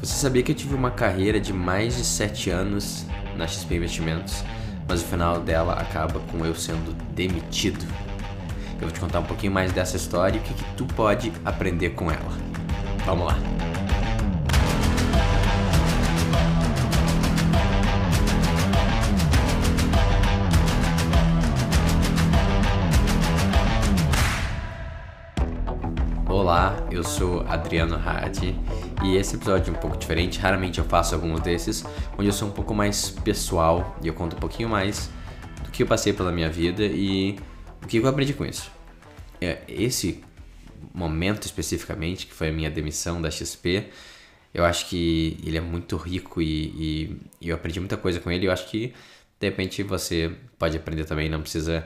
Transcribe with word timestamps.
Você 0.00 0.14
sabia 0.14 0.44
que 0.44 0.52
eu 0.52 0.54
tive 0.54 0.76
uma 0.76 0.92
carreira 0.92 1.40
de 1.40 1.52
mais 1.52 1.96
de 1.96 2.04
7 2.04 2.50
anos 2.50 3.04
na 3.36 3.48
XP 3.48 3.74
Investimentos, 3.74 4.44
mas 4.86 5.02
o 5.02 5.04
final 5.04 5.40
dela 5.40 5.72
acaba 5.72 6.20
com 6.20 6.46
eu 6.46 6.54
sendo 6.54 6.94
demitido? 7.16 7.84
Eu 8.74 8.82
vou 8.82 8.90
te 8.92 9.00
contar 9.00 9.18
um 9.18 9.24
pouquinho 9.24 9.50
mais 9.50 9.72
dessa 9.72 9.96
história 9.96 10.36
e 10.36 10.40
o 10.40 10.42
que, 10.44 10.54
que 10.54 10.64
tu 10.76 10.86
pode 10.86 11.32
aprender 11.44 11.90
com 11.90 12.12
ela. 12.12 12.30
Vamos 13.04 13.26
lá! 13.26 13.36
Olá, 26.28 26.76
eu 26.88 27.02
sou 27.02 27.44
Adriano 27.48 27.96
Hadi 27.96 28.56
e 29.04 29.16
esse 29.16 29.36
episódio 29.36 29.72
é 29.72 29.76
um 29.76 29.80
pouco 29.80 29.96
diferente. 29.96 30.38
Raramente 30.38 30.78
eu 30.78 30.84
faço 30.84 31.14
alguns 31.14 31.40
desses, 31.40 31.84
onde 32.16 32.28
eu 32.28 32.32
sou 32.32 32.48
um 32.48 32.50
pouco 32.50 32.74
mais 32.74 33.10
pessoal 33.10 33.96
e 34.02 34.08
eu 34.08 34.14
conto 34.14 34.36
um 34.36 34.38
pouquinho 34.38 34.68
mais 34.68 35.10
do 35.64 35.70
que 35.70 35.82
eu 35.82 35.86
passei 35.86 36.12
pela 36.12 36.32
minha 36.32 36.48
vida 36.50 36.84
e 36.84 37.38
o 37.82 37.86
que 37.86 37.98
eu 37.98 38.06
aprendi 38.06 38.34
com 38.34 38.44
isso. 38.44 38.70
É, 39.40 39.62
esse 39.68 40.22
momento 40.92 41.44
especificamente, 41.44 42.26
que 42.26 42.34
foi 42.34 42.48
a 42.48 42.52
minha 42.52 42.70
demissão 42.70 43.22
da 43.22 43.30
XP, 43.30 43.88
eu 44.52 44.64
acho 44.64 44.88
que 44.88 45.38
ele 45.44 45.56
é 45.56 45.60
muito 45.60 45.96
rico 45.96 46.42
e, 46.42 47.20
e 47.40 47.48
eu 47.48 47.54
aprendi 47.54 47.78
muita 47.78 47.96
coisa 47.96 48.18
com 48.18 48.30
ele. 48.30 48.46
Eu 48.46 48.52
acho 48.52 48.68
que 48.68 48.92
de 49.38 49.48
repente 49.48 49.82
você 49.82 50.32
pode 50.58 50.76
aprender 50.76 51.04
também, 51.04 51.28
não 51.28 51.40
precisa 51.40 51.84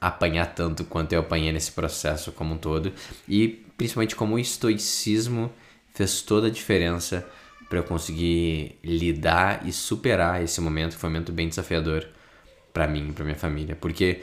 apanhar 0.00 0.46
tanto 0.54 0.84
quanto 0.84 1.12
eu 1.12 1.20
apanhei 1.20 1.52
nesse 1.52 1.72
processo 1.72 2.32
como 2.32 2.54
um 2.54 2.58
todo 2.58 2.92
e 3.28 3.64
principalmente 3.78 4.14
como 4.14 4.34
o 4.34 4.38
estoicismo 4.38 5.50
fez 5.96 6.22
toda 6.22 6.46
a 6.48 6.50
diferença 6.50 7.26
para 7.68 7.78
eu 7.78 7.82
conseguir 7.82 8.78
lidar 8.84 9.66
e 9.66 9.72
superar 9.72 10.42
esse 10.42 10.60
momento, 10.60 10.94
que 10.94 11.00
foi 11.00 11.08
um 11.08 11.12
momento 11.12 11.32
bem 11.32 11.48
desafiador 11.48 12.06
para 12.72 12.86
mim, 12.86 13.12
para 13.12 13.24
minha 13.24 13.36
família, 13.36 13.74
porque 13.74 14.20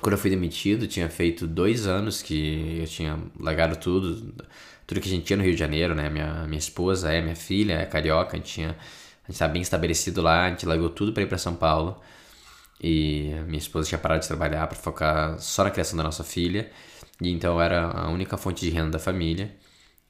quando 0.00 0.14
eu 0.14 0.18
fui 0.18 0.30
demitido, 0.30 0.86
tinha 0.86 1.08
feito 1.08 1.46
dois 1.46 1.86
anos 1.86 2.22
que 2.22 2.78
eu 2.80 2.86
tinha 2.86 3.18
largado 3.38 3.76
tudo, 3.76 4.34
tudo 4.86 5.00
que 5.00 5.08
a 5.08 5.10
gente 5.10 5.24
tinha 5.24 5.36
no 5.36 5.42
Rio 5.42 5.52
de 5.52 5.58
Janeiro, 5.60 5.94
né? 5.94 6.08
Minha, 6.08 6.46
minha 6.46 6.58
esposa 6.58 7.12
é 7.12 7.20
minha 7.20 7.36
filha, 7.36 7.74
é 7.74 7.84
carioca, 7.84 8.32
a 8.34 8.36
gente 8.36 8.52
tinha, 8.52 8.70
a 8.70 9.26
gente 9.26 9.32
estava 9.32 9.52
bem 9.52 9.62
estabelecido 9.62 10.22
lá, 10.22 10.46
a 10.46 10.50
gente 10.50 10.64
largou 10.64 10.88
tudo 10.88 11.12
para 11.12 11.22
ir 11.22 11.26
para 11.26 11.38
São 11.38 11.54
Paulo. 11.54 12.00
E 12.82 13.34
minha 13.46 13.58
esposa 13.58 13.88
tinha 13.88 13.98
parado 13.98 14.22
de 14.22 14.28
trabalhar 14.28 14.66
para 14.66 14.76
focar 14.76 15.38
só 15.38 15.64
na 15.64 15.70
criação 15.70 15.96
da 15.98 16.02
nossa 16.02 16.24
filha. 16.24 16.70
E 17.20 17.30
então 17.30 17.54
eu 17.54 17.60
era 17.60 17.90
a 17.90 18.08
única 18.08 18.36
fonte 18.38 18.64
de 18.64 18.70
renda 18.70 18.90
da 18.92 18.98
família, 18.98 19.54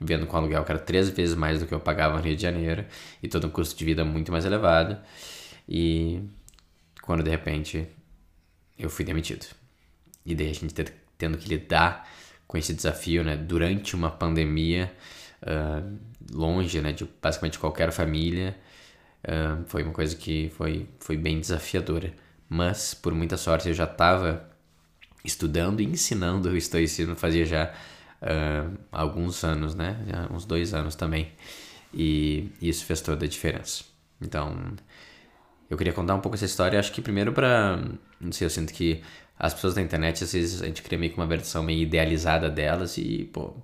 vendo 0.01 0.27
com 0.27 0.37
aluguel 0.37 0.65
que 0.65 0.73
era 0.73 0.81
três 0.81 1.09
vezes 1.11 1.35
mais 1.35 1.61
do 1.61 1.67
que 1.67 1.75
eu 1.75 1.81
pagava 1.81 2.17
no 2.17 2.23
Rio 2.23 2.37
de 2.37 2.43
Janeiro 2.43 2.85
e 3.23 3.29
todo 3.29 3.47
um 3.47 3.51
custo 3.51 3.79
de 3.79 3.85
vida 3.85 4.05
muito 4.05 4.33
mais 4.33 4.45
elevado. 4.45 4.99
E 5.69 6.21
quando 7.03 7.23
de 7.23 7.31
repente 7.31 7.87
eu 8.79 8.89
fui 8.89 9.05
demitido. 9.05 9.47
E 10.25 10.35
daí 10.35 10.51
a 10.51 10.55
gente 10.55 10.75
tendo 11.19 11.37
que 11.39 11.49
lidar 11.49 12.09
com 12.47 12.57
esse 12.59 12.73
desafio, 12.75 13.23
né, 13.23 13.37
durante 13.37 13.95
uma 13.95 14.11
pandemia, 14.11 14.93
uh, 15.43 15.99
longe, 16.33 16.81
né, 16.81 16.93
de 16.93 17.09
basicamente 17.23 17.59
qualquer 17.59 17.93
família, 17.93 18.57
uh, 19.25 19.65
foi 19.67 19.83
uma 19.83 19.93
coisa 19.93 20.17
que 20.17 20.51
foi, 20.57 20.89
foi 20.99 21.17
bem 21.17 21.39
desafiadora 21.39 22.13
mas 22.51 22.93
por 22.93 23.15
muita 23.15 23.37
sorte 23.37 23.69
eu 23.69 23.75
já 23.75 23.85
estava 23.85 24.51
estudando 25.25 25.81
e 25.81 25.85
ensinando 25.85 26.51
o 26.51 26.57
estoicismo 26.57 27.15
fazia 27.15 27.47
já 27.47 27.73
uh, 28.23 28.79
alguns 28.91 29.43
anos, 29.45 29.75
né? 29.75 29.97
Uns 30.31 30.45
dois 30.45 30.75
anos 30.75 30.95
também. 30.95 31.33
E 31.93 32.51
isso 32.61 32.85
fez 32.85 33.01
toda 33.01 33.25
a 33.25 33.29
diferença. 33.29 33.85
Então, 34.21 34.57
eu 35.69 35.77
queria 35.77 35.93
contar 35.93 36.15
um 36.15 36.21
pouco 36.21 36.37
essa 36.37 36.45
história. 36.45 36.79
Acho 36.79 36.93
que 36.93 37.01
primeiro 37.01 37.33
para. 37.33 37.79
Não 38.21 38.33
sei, 38.33 38.47
eu 38.47 38.51
sinto 38.51 38.73
que 38.73 39.03
as 39.39 39.55
pessoas 39.55 39.75
da 39.75 39.83
internet, 39.83 40.23
às 40.23 40.33
vezes, 40.33 40.63
a 40.63 40.67
gente 40.67 40.83
cria 40.83 40.99
meio 40.99 41.13
que 41.13 41.19
uma 41.19 41.27
versão 41.27 41.63
meio 41.63 41.81
idealizada 41.83 42.51
delas 42.51 42.99
e, 42.99 43.25
pô. 43.33 43.55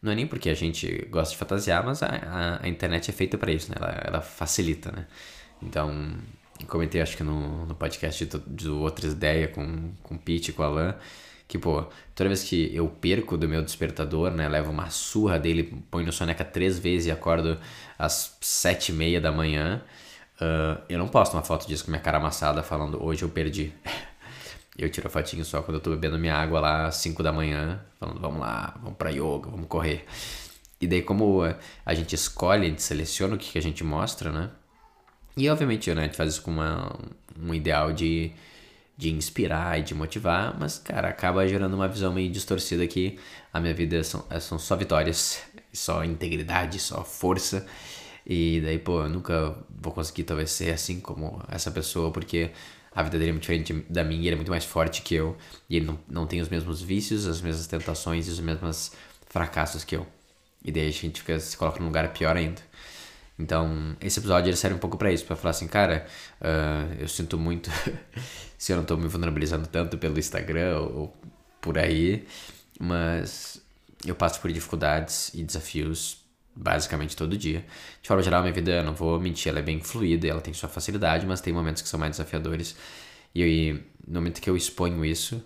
Não 0.00 0.12
é 0.12 0.14
nem 0.14 0.26
porque 0.26 0.50
a 0.50 0.54
gente 0.54 1.06
gosta 1.10 1.32
de 1.32 1.38
fantasiar, 1.38 1.84
mas 1.84 2.02
a, 2.02 2.06
a, 2.06 2.64
a 2.64 2.68
internet 2.68 3.10
é 3.10 3.12
feita 3.12 3.36
para 3.36 3.50
isso, 3.50 3.70
né? 3.70 3.76
Ela, 3.80 4.02
ela 4.04 4.20
facilita, 4.20 4.92
né? 4.92 5.06
Então, 5.62 6.16
comentei 6.68 7.00
acho 7.00 7.16
que 7.16 7.24
no, 7.24 7.66
no 7.66 7.74
podcast 7.74 8.24
do, 8.26 8.38
do 8.38 8.80
Outras 8.80 9.12
Ideias 9.12 9.52
com, 9.52 9.92
com 10.02 10.14
o 10.14 10.18
Pete 10.18 10.50
e 10.50 10.52
com 10.52 10.62
o 10.62 10.66
Alan, 10.66 10.94
que, 11.48 11.58
pô, 11.58 11.84
toda 12.14 12.28
vez 12.28 12.42
que 12.42 12.74
eu 12.74 12.88
perco 12.88 13.36
do 13.36 13.48
meu 13.48 13.62
despertador, 13.62 14.30
né, 14.32 14.48
levo 14.48 14.70
uma 14.70 14.90
surra 14.90 15.38
dele, 15.38 15.82
põe 15.90 16.04
no 16.04 16.12
soneca 16.12 16.44
três 16.44 16.78
vezes 16.78 17.06
e 17.06 17.10
acordo 17.10 17.58
às 17.98 18.36
sete 18.40 18.90
e 18.90 18.94
meia 18.94 19.20
da 19.20 19.30
manhã, 19.30 19.82
uh, 20.40 20.82
eu 20.88 20.98
não 20.98 21.08
posto 21.08 21.34
uma 21.34 21.42
foto 21.42 21.66
disso 21.66 21.84
com 21.84 21.90
minha 21.90 22.02
cara 22.02 22.18
amassada 22.18 22.62
falando, 22.62 23.02
hoje 23.02 23.22
eu 23.22 23.28
perdi. 23.28 23.72
eu 24.76 24.90
tiro 24.90 25.06
a 25.06 25.10
fotinho 25.10 25.44
só 25.44 25.62
quando 25.62 25.76
eu 25.76 25.80
tô 25.80 25.90
bebendo 25.90 26.18
minha 26.18 26.34
água 26.34 26.60
lá 26.60 26.86
às 26.86 26.96
cinco 26.96 27.22
da 27.22 27.32
manhã, 27.32 27.80
falando, 27.98 28.20
vamos 28.20 28.40
lá, 28.40 28.74
vamos 28.82 28.98
pra 28.98 29.10
yoga, 29.10 29.48
vamos 29.50 29.68
correr. 29.68 30.04
E 30.80 30.86
daí 30.86 31.02
como 31.02 31.42
a 31.84 31.94
gente 31.94 32.14
escolhe, 32.14 32.66
a 32.66 32.68
gente 32.68 32.82
seleciona 32.82 33.36
o 33.36 33.38
que, 33.38 33.52
que 33.52 33.58
a 33.58 33.62
gente 33.62 33.82
mostra, 33.84 34.30
né, 34.30 34.50
e 35.36 35.50
obviamente, 35.50 35.92
né, 35.92 36.00
a 36.00 36.04
gente 36.04 36.16
faz 36.16 36.32
isso 36.32 36.42
com 36.42 36.50
uma, 36.50 36.98
um 37.38 37.52
ideal 37.52 37.92
de, 37.92 38.32
de 38.96 39.12
inspirar 39.12 39.78
e 39.78 39.82
de 39.82 39.94
motivar, 39.94 40.58
mas, 40.58 40.78
cara, 40.78 41.08
acaba 41.08 41.46
gerando 41.46 41.74
uma 41.74 41.86
visão 41.88 42.12
meio 42.12 42.30
distorcida 42.30 42.86
que 42.86 43.18
a 43.52 43.60
minha 43.60 43.74
vida 43.74 44.02
são, 44.02 44.24
é, 44.30 44.40
são 44.40 44.58
só 44.58 44.74
vitórias, 44.76 45.42
só 45.72 46.02
integridade, 46.04 46.78
só 46.78 47.04
força. 47.04 47.66
E 48.26 48.60
daí, 48.62 48.78
pô, 48.78 49.02
eu 49.02 49.08
nunca 49.08 49.56
vou 49.70 49.92
conseguir 49.92 50.24
talvez 50.24 50.50
ser 50.50 50.72
assim 50.72 50.98
como 51.00 51.42
essa 51.48 51.70
pessoa, 51.70 52.10
porque 52.10 52.50
a 52.94 53.02
vida 53.02 53.18
dele 53.18 53.30
é 53.30 53.32
muito 53.32 53.42
diferente 53.42 53.72
da 53.90 54.02
minha, 54.02 54.22
ele 54.22 54.32
é 54.32 54.36
muito 54.36 54.50
mais 54.50 54.64
forte 54.64 55.02
que 55.02 55.14
eu, 55.14 55.36
e 55.68 55.76
ele 55.76 55.86
não, 55.86 55.98
não 56.08 56.26
tem 56.26 56.40
os 56.40 56.48
mesmos 56.48 56.80
vícios, 56.80 57.26
as 57.26 57.40
mesmas 57.42 57.66
tentações 57.66 58.26
e 58.26 58.30
os 58.30 58.40
mesmos 58.40 58.92
fracassos 59.28 59.84
que 59.84 59.94
eu. 59.94 60.06
E 60.64 60.72
daí 60.72 60.88
a 60.88 60.90
gente 60.90 61.20
fica, 61.20 61.38
se 61.38 61.56
coloca 61.56 61.78
num 61.78 61.86
lugar 61.86 62.12
pior 62.12 62.36
ainda. 62.36 62.60
Então, 63.38 63.96
esse 64.00 64.18
episódio 64.18 64.48
ele 64.48 64.56
serve 64.56 64.76
um 64.76 64.78
pouco 64.80 64.96
para 64.96 65.12
isso, 65.12 65.24
para 65.24 65.36
falar 65.36 65.50
assim, 65.50 65.68
cara, 65.68 66.06
uh, 66.40 66.94
eu 66.98 67.08
sinto 67.08 67.38
muito 67.38 67.70
se 68.56 68.72
eu 68.72 68.76
não 68.76 68.84
tô 68.84 68.96
me 68.96 69.08
vulnerabilizando 69.08 69.66
tanto 69.66 69.98
pelo 69.98 70.18
Instagram 70.18 70.78
ou, 70.78 70.96
ou 70.96 71.16
por 71.60 71.76
aí, 71.76 72.26
mas 72.80 73.62
eu 74.06 74.14
passo 74.14 74.40
por 74.40 74.50
dificuldades 74.50 75.32
e 75.34 75.42
desafios 75.42 76.24
basicamente 76.54 77.14
todo 77.14 77.36
dia. 77.36 77.64
De 78.00 78.08
forma 78.08 78.22
geral, 78.22 78.40
minha 78.40 78.54
vida, 78.54 78.72
eu 78.72 78.84
não 78.84 78.94
vou 78.94 79.20
mentir, 79.20 79.50
ela 79.50 79.58
é 79.58 79.62
bem 79.62 79.80
fluida, 79.80 80.26
ela 80.26 80.40
tem 80.40 80.54
sua 80.54 80.68
facilidade, 80.68 81.26
mas 81.26 81.40
tem 81.40 81.52
momentos 81.52 81.82
que 81.82 81.88
são 81.88 82.00
mais 82.00 82.12
desafiadores. 82.12 82.74
E 83.34 83.42
aí, 83.42 83.72
no 84.06 84.14
momento 84.14 84.40
que 84.40 84.48
eu 84.48 84.56
exponho 84.56 85.04
isso, 85.04 85.44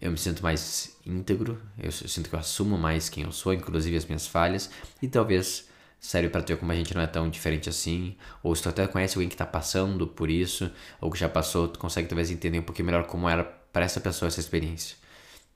eu 0.00 0.10
me 0.10 0.18
sinto 0.18 0.42
mais 0.42 0.96
íntegro, 1.04 1.60
eu, 1.78 1.92
sinto 1.92 2.28
que 2.28 2.34
eu 2.34 2.38
assumo 2.40 2.78
mais 2.78 3.08
quem 3.08 3.24
eu 3.24 3.32
sou, 3.32 3.52
inclusive 3.52 3.96
as 3.96 4.06
minhas 4.06 4.26
falhas, 4.26 4.70
e 5.00 5.06
talvez 5.06 5.68
sério 6.02 6.28
para 6.30 6.42
tu 6.42 6.56
como 6.56 6.72
a 6.72 6.74
gente 6.74 6.94
não 6.94 7.00
é 7.00 7.06
tão 7.06 7.30
diferente 7.30 7.68
assim, 7.68 8.16
ou 8.42 8.54
se 8.56 8.62
tu 8.64 8.68
até 8.68 8.86
conhece 8.88 9.16
alguém 9.16 9.28
que 9.28 9.36
tá 9.36 9.46
passando 9.46 10.04
por 10.06 10.28
isso, 10.28 10.70
ou 11.00 11.10
que 11.10 11.18
já 11.18 11.28
passou, 11.28 11.68
tu 11.68 11.78
consegue 11.78 12.08
talvez 12.08 12.30
entender 12.30 12.58
um 12.58 12.62
pouquinho 12.62 12.86
melhor 12.86 13.06
como 13.06 13.28
era 13.28 13.44
para 13.44 13.84
essa 13.84 14.00
pessoa 14.00 14.26
essa 14.26 14.40
experiência. 14.40 14.96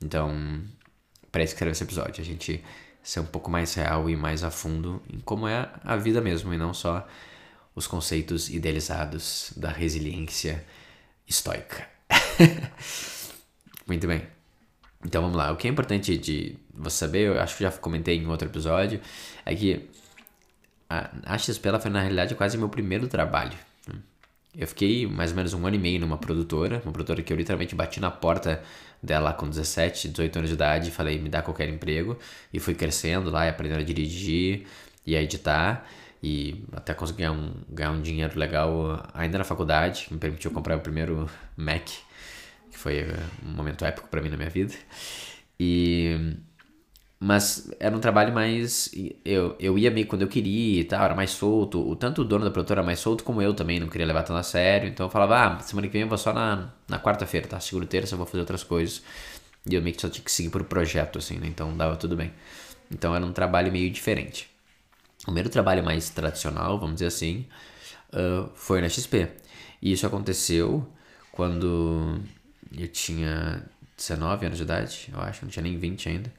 Então, 0.01 0.63
para 1.33 1.43
isso 1.43 1.53
que 1.53 1.59
serve 1.59 1.73
esse 1.73 1.83
episódio, 1.83 2.23
a 2.23 2.25
gente 2.25 2.65
ser 3.03 3.21
um 3.21 3.27
pouco 3.27 3.51
mais 3.51 3.75
real 3.75 4.09
e 4.09 4.17
mais 4.17 4.45
a 4.45 4.51
fundo 4.51 5.03
em 5.13 5.19
como 5.19 5.49
é 5.49 5.69
a 5.83 5.97
vida 5.97 6.21
mesmo, 6.21 6.55
e 6.55 6.57
não 6.57 6.73
só 6.73 7.07
os 7.75 7.89
conceitos 7.89 8.49
idealizados 8.49 9.53
da 9.57 9.71
resiliência 9.71 10.65
estoica. 11.29 11.89
Muito 13.87 14.07
bem. 14.07 14.23
Então 15.05 15.23
vamos 15.23 15.37
lá. 15.37 15.51
O 15.53 15.57
que 15.57 15.67
é 15.67 15.71
importante 15.71 16.17
de 16.17 16.57
você 16.73 16.99
saber, 16.99 17.27
eu 17.27 17.41
acho 17.41 17.57
que 17.57 17.65
já 17.65 17.73
comentei 17.73 18.17
em 18.17 18.27
outro 18.27 18.49
episódio, 18.49 19.01
é 19.45 19.55
que 19.55 19.91
a, 20.89 21.11
a 21.25 21.39
XP 21.39 21.69
ela 21.69 21.81
foi 21.81 21.91
na 21.91 22.01
realidade 22.01 22.35
quase 22.35 22.57
meu 22.57 22.69
primeiro 22.69 23.09
trabalho. 23.09 23.57
Né? 23.89 23.99
Eu 24.55 24.67
fiquei 24.67 25.07
mais 25.07 25.31
ou 25.31 25.37
menos 25.37 25.53
um 25.53 25.67
ano 25.67 25.77
e 25.77 25.79
meio 25.79 26.01
numa 26.01 26.19
produtora, 26.19 26.81
uma 26.85 26.93
produtora 26.93 27.23
que 27.23 27.33
eu 27.33 27.37
literalmente 27.37 27.75
bati 27.75 28.01
na 28.01 28.11
porta 28.11 28.63
dela 29.03 29.33
com 29.33 29.49
17, 29.49 30.09
18 30.09 30.39
anos 30.39 30.51
de 30.51 30.55
idade 30.55 30.89
e 30.89 30.93
falei, 30.93 31.19
me 31.19 31.29
dá 31.29 31.43
qualquer 31.43 31.69
emprego. 31.69 32.19
E 32.53 32.59
fui 32.59 32.75
crescendo 32.75 33.31
lá 33.31 33.47
e 33.47 33.49
aprendendo 33.49 33.81
a 33.81 33.85
dirigir 33.85 34.67
e 35.05 35.17
a 35.17 35.23
editar. 35.23 35.87
E 36.23 36.65
até 36.73 36.95
consegui 36.95 37.19
ganhar 37.19 37.33
um, 37.33 37.53
ganhar 37.69 37.91
um 37.93 38.01
dinheiro 38.01 38.39
legal 38.39 39.07
ainda 39.13 39.39
na 39.39 39.45
faculdade, 39.45 40.07
que 40.07 40.15
me 40.15 40.19
permitiu 40.19 40.51
comprar 40.51 40.77
o 40.77 40.81
primeiro 40.81 41.29
Mac, 41.57 41.85
que 42.71 42.79
foi 42.79 43.03
uh, 43.03 43.17
um 43.45 43.51
momento 43.51 43.85
épico 43.85 44.09
para 44.09 44.21
mim 44.23 44.31
na 44.31 44.37
minha 44.37 44.51
vida. 44.51 44.75
E 45.61 46.37
mas 47.19 47.71
era 47.81 47.97
um 47.97 48.01
trabalho 48.01 48.33
mais. 48.33 48.91
Eu, 49.25 49.57
eu 49.59 49.79
ia 49.79 49.91
meio 49.91 50.07
quando 50.07 50.23
eu 50.23 50.29
queria 50.29 50.81
e 50.81 50.85
tal, 50.85 51.03
era 51.05 51.15
mais 51.15 51.31
solto. 51.31 51.81
O, 51.81 51.97
tanto 51.97 52.23
o 52.23 52.25
dono 52.25 52.45
da 52.45 52.51
produtora 52.51 52.81
era 52.81 52.87
mais 52.87 53.01
solto 53.01 53.25
como 53.25 53.41
eu 53.41 53.55
também, 53.55 53.81
não 53.81 53.89
queria 53.89 54.07
levar 54.07 54.23
tão 54.23 54.37
a 54.37 54.43
sério. 54.43 54.89
Então 54.89 55.07
eu 55.07 55.11
falava, 55.11 55.57
ah, 55.57 55.61
semana 55.61 55.87
que 55.87 55.93
vem 55.95 56.03
eu 56.03 56.09
vou 56.09 56.19
só 56.19 56.33
na, 56.33 56.71
na 56.89 56.99
quarta-feira, 56.99 57.49
tá? 57.49 57.59
Seguro 57.59 57.87
terça 57.87 58.15
eu 58.15 58.19
vou 58.19 58.27
fazer 58.27 58.41
outras 58.41 58.63
coisas. 58.63 59.03
E 59.69 59.75
eu 59.75 59.83
meio 59.83 59.97
que 59.97 60.03
só 60.03 60.09
tinha 60.09 60.25
que 60.25 60.31
seguir 60.31 60.51
por 60.51 60.63
projeto, 60.65 61.19
assim, 61.19 61.39
né? 61.39 61.47
Então 61.49 61.75
dava 61.77 61.97
tudo 61.97 62.17
bem. 62.17 62.33
Então 62.91 63.15
era 63.17 63.25
um 63.25 63.33
trabalho 63.33 63.73
meio 63.73 63.91
diferente. 63.91 64.49
o 65.23 65.27
primeiro 65.27 65.49
trabalho 65.51 65.85
mais 65.85 66.11
tradicional, 66.11 66.79
vamos 66.79 66.97
dizer 66.97 67.07
assim, 67.07 67.47
uh, 68.13 68.51
foi 68.55 68.81
na 68.81 68.89
XP. 68.89 69.29
E 69.83 69.93
isso 69.93 70.07
aconteceu 70.07 70.87
quando 71.33 72.21
eu 72.77 72.89
tinha 72.89 73.63
19 73.97 74.47
anos 74.47 74.59
de 74.59 74.65
idade, 74.65 75.11
eu 75.13 75.21
acho, 75.21 75.45
não 75.45 75.51
tinha 75.51 75.63
nem 75.63 75.79
20 75.79 76.09
ainda. 76.09 76.33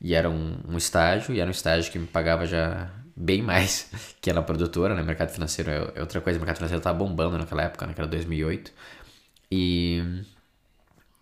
E 0.00 0.14
era 0.14 0.28
um, 0.28 0.58
um 0.68 0.76
estágio, 0.76 1.34
e 1.34 1.40
era 1.40 1.48
um 1.48 1.52
estágio 1.52 1.90
que 1.90 1.98
me 1.98 2.06
pagava 2.06 2.46
já 2.46 2.90
bem 3.16 3.42
mais 3.42 3.90
que 4.20 4.32
na 4.32 4.42
produtora, 4.42 4.94
né? 4.94 5.02
Mercado 5.02 5.30
financeiro 5.30 5.70
é, 5.70 5.92
é 5.94 6.00
outra 6.00 6.20
coisa, 6.20 6.38
o 6.38 6.40
mercado 6.40 6.56
financeiro 6.56 6.80
estava 6.80 6.98
bombando 6.98 7.38
naquela 7.38 7.62
época, 7.62 7.86
naquela 7.86 8.08
2008. 8.08 8.72
E 9.50 10.02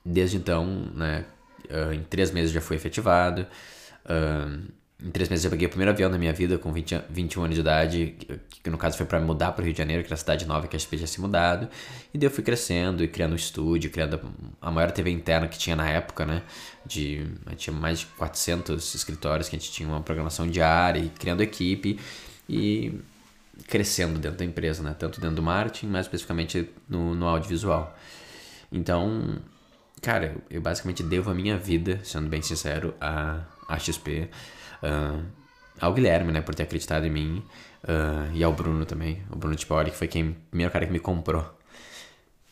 desde 0.04 0.36
então, 0.36 0.66
né, 0.94 1.24
uh, 1.70 1.92
em 1.92 2.02
três 2.02 2.30
meses 2.30 2.52
já 2.52 2.60
fui 2.60 2.76
efetivado. 2.76 3.46
Uh, 4.04 4.72
em 5.04 5.10
três 5.10 5.28
meses 5.28 5.44
eu 5.44 5.50
peguei 5.50 5.66
o 5.66 5.68
primeiro 5.68 5.90
avião 5.90 6.08
da 6.08 6.16
minha 6.16 6.32
vida 6.32 6.56
com 6.58 6.72
20, 6.72 7.02
21 7.10 7.42
anos 7.42 7.54
de 7.56 7.60
idade, 7.60 8.14
que, 8.18 8.40
que 8.62 8.70
no 8.70 8.78
caso 8.78 8.96
foi 8.96 9.04
para 9.04 9.18
mudar 9.18 9.50
para 9.52 9.62
o 9.62 9.64
Rio 9.64 9.72
de 9.72 9.78
Janeiro, 9.78 10.02
que 10.02 10.06
era 10.06 10.14
a 10.14 10.18
cidade 10.18 10.46
nova 10.46 10.68
que 10.68 10.76
a 10.76 10.78
SP 10.78 10.94
tinha 10.94 11.08
se 11.08 11.20
mudado. 11.20 11.68
E 12.14 12.18
daí 12.18 12.26
eu 12.26 12.30
fui 12.30 12.44
crescendo 12.44 13.02
e 13.02 13.08
criando 13.08 13.32
um 13.32 13.36
estúdio, 13.36 13.90
criando 13.90 14.20
a 14.60 14.70
maior 14.70 14.92
TV 14.92 15.10
interna 15.10 15.48
que 15.48 15.58
tinha 15.58 15.74
na 15.74 15.88
época, 15.88 16.24
né? 16.24 16.42
De, 16.86 17.26
tinha 17.56 17.74
mais 17.74 18.00
de 18.00 18.06
400 18.06 18.94
escritórios 18.94 19.48
que 19.48 19.56
a 19.56 19.58
gente 19.58 19.72
tinha 19.72 19.88
uma 19.88 20.00
programação 20.00 20.46
diária 20.46 21.00
e 21.00 21.08
criando 21.08 21.42
equipe 21.42 21.98
e 22.48 23.00
crescendo 23.66 24.20
dentro 24.20 24.38
da 24.38 24.44
empresa, 24.44 24.84
né? 24.84 24.94
Tanto 24.96 25.20
dentro 25.20 25.36
do 25.36 25.42
marketing, 25.42 25.86
mais 25.86 26.06
especificamente 26.06 26.68
no, 26.88 27.12
no 27.12 27.26
audiovisual. 27.26 27.96
Então, 28.70 29.40
cara, 30.00 30.36
eu 30.48 30.60
basicamente 30.60 31.02
devo 31.02 31.28
a 31.28 31.34
minha 31.34 31.58
vida, 31.58 31.98
sendo 32.04 32.28
bem 32.28 32.40
sincero, 32.40 32.94
a, 33.00 33.40
a 33.68 33.78
XP 33.80 34.30
uh, 34.82 35.24
ao 35.80 35.92
Guilherme, 35.92 36.32
né, 36.32 36.40
por 36.40 36.54
ter 36.54 36.64
acreditado 36.64 37.06
em 37.06 37.10
mim, 37.10 37.44
uh, 37.84 38.30
e 38.34 38.42
ao 38.44 38.52
Bruno 38.52 38.84
também, 38.84 39.22
o 39.30 39.36
Bruno 39.36 39.54
Tipori, 39.56 39.90
que 39.90 39.96
foi 39.96 40.08
quem, 40.08 40.30
o 40.30 40.36
primeiro 40.50 40.72
cara 40.72 40.86
que 40.86 40.92
me 40.92 41.00
comprou 41.00 41.58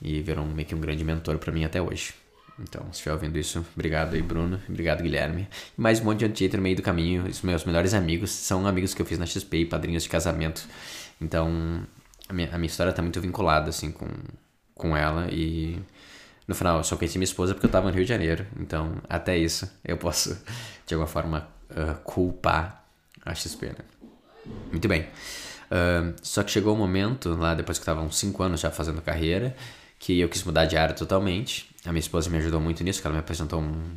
e 0.03 0.21
virou 0.23 0.45
meio 0.47 0.67
que 0.67 0.75
um 0.75 0.81
grande 0.81 1.05
mentor 1.05 1.39
para 1.39 1.53
mim 1.53 1.65
até 1.65 1.81
hoje. 1.81 2.15
Então, 2.59 2.83
se 2.87 2.99
estiver 2.99 3.13
ouvindo 3.13 3.39
isso, 3.39 3.65
obrigado 3.75 4.15
aí, 4.15 4.23
Bruno. 4.23 4.61
Obrigado, 4.69 5.03
Guilherme. 5.03 5.49
E 5.77 5.81
mais 5.81 6.01
um 6.01 6.05
monte 6.05 6.29
de 6.29 6.41
gente 6.41 6.57
no 6.57 6.63
meio 6.63 6.77
do 6.77 6.83
caminho. 6.83 7.25
Os 7.27 7.41
meus 7.41 7.65
melhores 7.65 7.95
amigos 7.95 8.31
são 8.31 8.67
amigos 8.67 8.93
que 8.93 9.01
eu 9.01 9.07
fiz 9.07 9.19
na 9.19 9.25
XP 9.25 9.59
e 9.59 9.67
padrinhos 9.67 10.03
de 10.03 10.09
casamento. 10.11 10.67
Então, 11.21 11.87
a 12.29 12.33
minha, 12.33 12.49
a 12.53 12.59
minha 12.59 12.67
história 12.67 12.93
tá 12.93 13.01
muito 13.01 13.21
vinculada, 13.21 13.71
assim, 13.71 13.91
com, 13.91 14.07
com 14.75 14.95
ela. 14.95 15.29
E 15.33 15.79
no 16.47 16.55
final, 16.55 16.79
eu 16.79 16.85
só 16.85 16.97
conheci 16.97 17.17
minha 17.17 17.25
esposa 17.25 17.55
porque 17.55 17.67
eu 17.67 17.71
tava 17.71 17.89
no 17.89 17.95
Rio 17.95 18.05
de 18.05 18.09
Janeiro. 18.09 18.47
Então, 18.59 18.95
até 19.09 19.39
isso, 19.39 19.71
eu 19.83 19.97
posso, 19.97 20.39
de 20.87 20.95
alguma 20.95 21.09
forma, 21.09 21.49
uh, 21.71 21.95
culpar 22.03 22.85
a 23.25 23.35
XP, 23.35 23.67
né? 23.67 23.75
Muito 24.71 24.89
bem. 24.89 25.03
Uh, 25.03 26.15
só 26.23 26.43
que 26.43 26.51
chegou 26.51 26.73
o 26.73 26.77
um 26.77 26.79
momento, 26.79 27.35
lá 27.35 27.55
depois 27.55 27.79
que 27.79 27.83
eu 27.83 27.95
tava 27.95 28.05
uns 28.05 28.19
5 28.19 28.43
anos 28.43 28.61
já 28.61 28.71
fazendo 28.71 29.01
carreira, 29.01 29.55
que 29.99 30.19
eu 30.19 30.29
quis 30.29 30.43
mudar 30.43 30.67
de 30.67 30.77
área 30.77 30.95
totalmente. 30.95 31.69
A 31.85 31.93
minha 31.93 32.01
esposa 32.01 32.29
me 32.29 32.39
ajudou 32.39 32.61
muito 32.61 32.83
nisso, 32.83 33.01
que 33.01 33.07
ela 33.07 33.15
me 33.15 33.21
apresentou 33.21 33.61
um, 33.61 33.97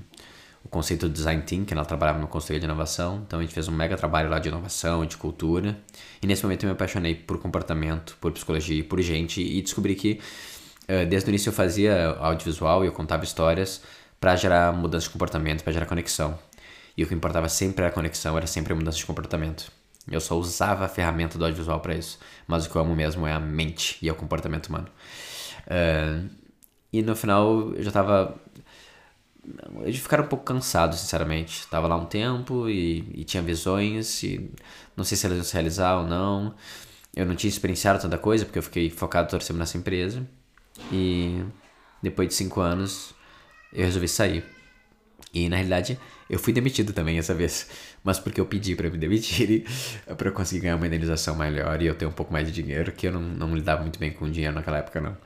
o 0.64 0.70
conceito 0.70 1.08
do 1.08 1.14
Design 1.14 1.42
Thinking, 1.42 1.74
ela 1.74 1.86
trabalhava 1.86 2.20
no 2.20 2.28
conselho 2.28 2.60
de 2.60 2.66
inovação, 2.66 3.24
então 3.26 3.40
a 3.40 3.42
gente 3.42 3.54
fez 3.54 3.68
um 3.68 3.72
mega 3.72 3.98
trabalho 3.98 4.30
lá 4.30 4.40
de 4.40 4.48
inovação, 4.48 5.06
de 5.06 5.18
cultura. 5.18 5.78
E 6.22 6.28
nesse 6.28 6.44
momento 6.44 6.64
eu 6.64 6.68
me 6.68 6.74
apaixonei 6.74 7.16
por 7.16 7.38
comportamento, 7.40 8.18
por 8.22 8.32
psicologia, 8.32 8.84
por 8.84 9.02
gente 9.02 9.42
e 9.42 9.62
descobri 9.62 9.96
que 9.96 10.20
uh, 10.84 11.06
desde 11.08 11.28
o 11.28 11.32
início 11.32 11.50
eu 11.50 11.54
fazia 11.54 12.16
audiovisual 12.20 12.84
e 12.84 12.88
eu 12.88 12.94
contava 12.94 13.24
histórias 13.24 13.82
para 14.20 14.36
gerar 14.38 14.72
mudança 14.72 15.08
de 15.08 15.12
comportamento, 15.12 15.64
para 15.64 15.74
gerar 15.74 15.86
conexão. 15.86 16.40
E 16.98 17.04
o 17.04 17.08
que 17.08 17.14
importava 17.14 17.50
sempre 17.50 17.84
era 17.84 17.92
a 17.92 17.94
conexão, 17.94 18.38
era 18.38 18.48
sempre 18.48 18.74
a 18.74 18.76
mudança 18.76 18.98
de 18.98 19.06
comportamento. 19.06 19.72
Eu 20.10 20.20
só 20.20 20.38
usava 20.38 20.86
a 20.86 20.90
ferramenta 20.90 21.38
do 21.38 21.46
audiovisual 21.46 21.80
para 21.80 21.96
isso. 21.96 22.20
Mas 22.48 22.66
o 22.66 22.70
que 22.70 22.76
eu 22.76 22.82
amo 22.82 22.96
mesmo 22.96 23.26
é 23.26 23.34
a 23.34 23.40
mente 23.40 23.98
e 24.02 24.10
é 24.10 24.12
o 24.12 24.16
comportamento 24.16 24.68
humano. 24.68 24.88
Uh, 25.66 26.30
e 26.92 27.02
no 27.02 27.16
final 27.16 27.74
eu 27.74 27.84
já 27.84 27.92
tava. 27.92 28.36
Eu 29.82 29.92
de 29.92 30.00
ficar 30.00 30.22
um 30.22 30.28
pouco 30.28 30.46
cansado, 30.46 30.96
sinceramente. 30.96 31.68
Tava 31.68 31.88
lá 31.88 31.96
um 31.96 32.06
tempo 32.06 32.70
e, 32.70 33.00
e 33.14 33.24
tinha 33.24 33.42
visões 33.42 34.24
e 34.24 34.52
não 34.96 35.04
sei 35.04 35.18
se 35.18 35.26
elas 35.26 35.38
iam 35.38 35.46
se 35.46 35.54
realizar 35.54 35.98
ou 35.98 36.08
não. 36.08 36.54
Eu 37.16 37.26
não 37.26 37.36
tinha 37.36 37.50
experienciado 37.50 38.02
tanta 38.02 38.18
coisa 38.18 38.46
porque 38.46 38.60
eu 38.60 38.64
fiquei 38.64 38.90
focado 38.90 39.38
tempo 39.38 39.60
nessa 39.60 39.78
empresa. 39.78 40.26
E 40.92 41.44
depois 42.02 42.28
de 42.28 42.34
cinco 42.36 42.62
anos 42.62 43.14
eu 43.72 43.86
resolvi 43.86 44.08
sair. 44.08 44.46
E 45.34 45.50
na 45.50 45.58
realidade 45.58 46.00
eu 46.30 46.40
fui 46.40 46.54
demitido 46.54 46.94
também 46.94 47.18
essa 47.18 47.34
vez, 47.34 47.68
mas 48.04 48.20
porque 48.20 48.40
eu 48.42 48.46
pedi 48.46 48.76
para 48.76 48.90
me 48.90 48.98
demitir 48.98 49.66
para 50.18 50.30
eu 50.30 50.34
conseguir 50.34 50.62
ganhar 50.62 50.76
uma 50.76 50.88
indenização 50.88 51.36
maior 51.36 51.82
e 51.82 51.86
eu 51.86 51.96
ter 51.96 52.06
um 52.06 52.12
pouco 52.12 52.34
mais 52.34 52.48
de 52.52 52.54
dinheiro, 52.62 52.92
que 52.92 53.08
eu 53.08 53.12
não, 53.12 53.22
não 53.22 53.56
lidava 53.56 53.82
muito 53.82 54.00
bem 54.00 54.12
com 54.12 54.30
dinheiro 54.30 54.56
naquela 54.56 54.78
época 54.78 55.00
não. 55.02 55.18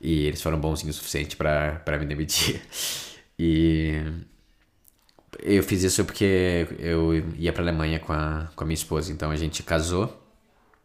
E 0.00 0.26
eles 0.26 0.40
foram 0.40 0.58
bonzinhos 0.58 0.96
o 0.96 0.98
suficiente 0.98 1.36
para 1.36 1.98
me 1.98 2.06
demitir. 2.06 2.60
E 3.40 4.02
eu 5.38 5.62
fiz 5.62 5.84
isso 5.84 6.04
porque 6.04 6.66
eu 6.80 7.14
ia 7.36 7.52
para 7.52 7.62
Alemanha 7.62 8.00
com 8.00 8.12
a, 8.12 8.50
com 8.56 8.64
a 8.64 8.66
minha 8.66 8.74
esposa, 8.74 9.12
então 9.12 9.30
a 9.30 9.36
gente 9.36 9.62
casou 9.62 10.20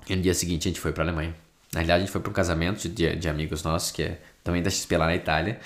e 0.08 0.16
no 0.16 0.22
dia 0.22 0.36
seguinte 0.36 0.68
a 0.68 0.70
gente 0.70 0.80
foi 0.80 0.92
para 0.92 1.04
Alemanha. 1.04 1.34
Na 1.74 1.80
realidade 1.80 2.04
a 2.04 2.06
gente 2.06 2.12
foi 2.12 2.22
para 2.22 2.30
um 2.30 2.34
casamento 2.34 2.88
de, 2.88 3.16
de 3.16 3.28
amigos 3.28 3.64
nossos, 3.64 3.92
que 3.92 4.04
é 4.04 4.20
também 4.44 4.62
da 4.62 4.70
XP 4.70 4.96
lá 4.98 5.08
na 5.08 5.16
Itália. 5.16 5.60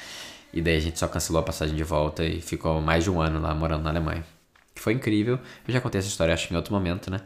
E 0.57 0.61
daí 0.61 0.77
a 0.77 0.79
gente 0.79 0.97
só 0.97 1.07
cancelou 1.07 1.39
a 1.39 1.43
passagem 1.43 1.75
de 1.75 1.83
volta 1.83 2.25
e 2.25 2.41
ficou 2.41 2.81
mais 2.81 3.03
de 3.03 3.11
um 3.11 3.21
ano 3.21 3.39
lá 3.39 3.53
morando 3.53 3.83
na 3.83 3.91
Alemanha. 3.91 4.25
Que 4.73 4.81
foi 4.81 4.93
incrível. 4.93 5.39
Eu 5.67 5.71
já 5.71 5.79
contei 5.79 5.99
essa 5.99 6.07
história, 6.07 6.33
acho, 6.33 6.51
em 6.51 6.55
outro 6.55 6.73
momento, 6.73 7.11
né? 7.11 7.21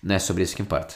Não 0.00 0.14
é 0.14 0.20
sobre 0.20 0.44
isso 0.44 0.54
que 0.54 0.62
importa. 0.62 0.94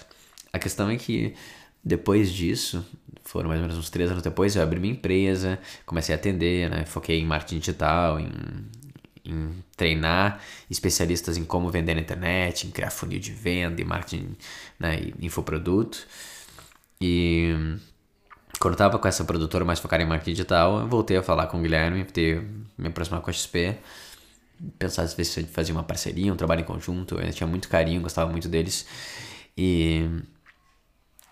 A 0.53 0.59
questão 0.61 0.89
é 0.89 0.97
que 0.97 1.35
depois 1.83 2.33
disso, 2.33 2.87
foram 3.25 3.49
mais 3.49 3.61
ou 3.61 3.67
menos 3.67 3.77
uns 3.77 3.91
três 3.91 4.09
anos 4.09 4.23
depois, 4.23 4.55
eu 4.55 4.63
abri 4.63 4.79
minha 4.79 4.93
empresa, 4.93 5.59
comecei 5.85 6.15
a 6.15 6.19
atender, 6.19 6.71
né? 6.71 6.85
Foquei 6.85 7.19
em 7.19 7.27
marketing 7.27 7.59
digital, 7.59 8.21
em, 8.21 8.31
em 9.25 9.65
treinar 9.77 10.41
especialistas 10.71 11.37
em 11.37 11.45
como 11.45 11.71
vender 11.71 11.97
na 11.97 12.03
internet, 12.03 12.69
em 12.69 12.71
criar 12.71 12.91
funil 12.91 13.19
de 13.19 13.33
venda, 13.33 13.83
em 13.83 13.85
marketing, 13.85 14.37
né? 14.79 15.01
E 15.01 15.27
infoproduto. 15.27 16.07
E 17.01 17.53
quando 18.59 18.75
eu 18.75 18.79
tava 18.79 18.99
com 18.99 19.09
essa 19.09 19.25
produtora 19.25 19.65
mais 19.65 19.79
focada 19.79 20.03
em 20.03 20.07
marketing 20.07 20.33
digital, 20.33 20.81
eu 20.81 20.89
voltei 20.89 21.17
a 21.17 21.23
falar 21.23 21.47
com 21.47 21.59
o 21.59 21.63
Guilherme, 21.63 22.05
ter, 22.05 22.43
me 22.77 22.89
aproximar 22.89 23.21
com 23.21 23.31
a 23.31 23.33
XP, 23.33 23.79
pensar 24.79 25.07
se 25.07 25.21
a 25.21 25.25
gente 25.25 25.53
fazia 25.53 25.75
uma 25.75 25.83
parceria, 25.83 26.33
um 26.33 26.37
trabalho 26.37 26.61
em 26.63 26.65
conjunto. 26.65 27.19
Eu 27.21 27.33
tinha 27.33 27.47
muito 27.47 27.69
carinho, 27.69 28.01
gostava 28.03 28.31
muito 28.31 28.49
deles. 28.49 28.87
E, 29.57 30.09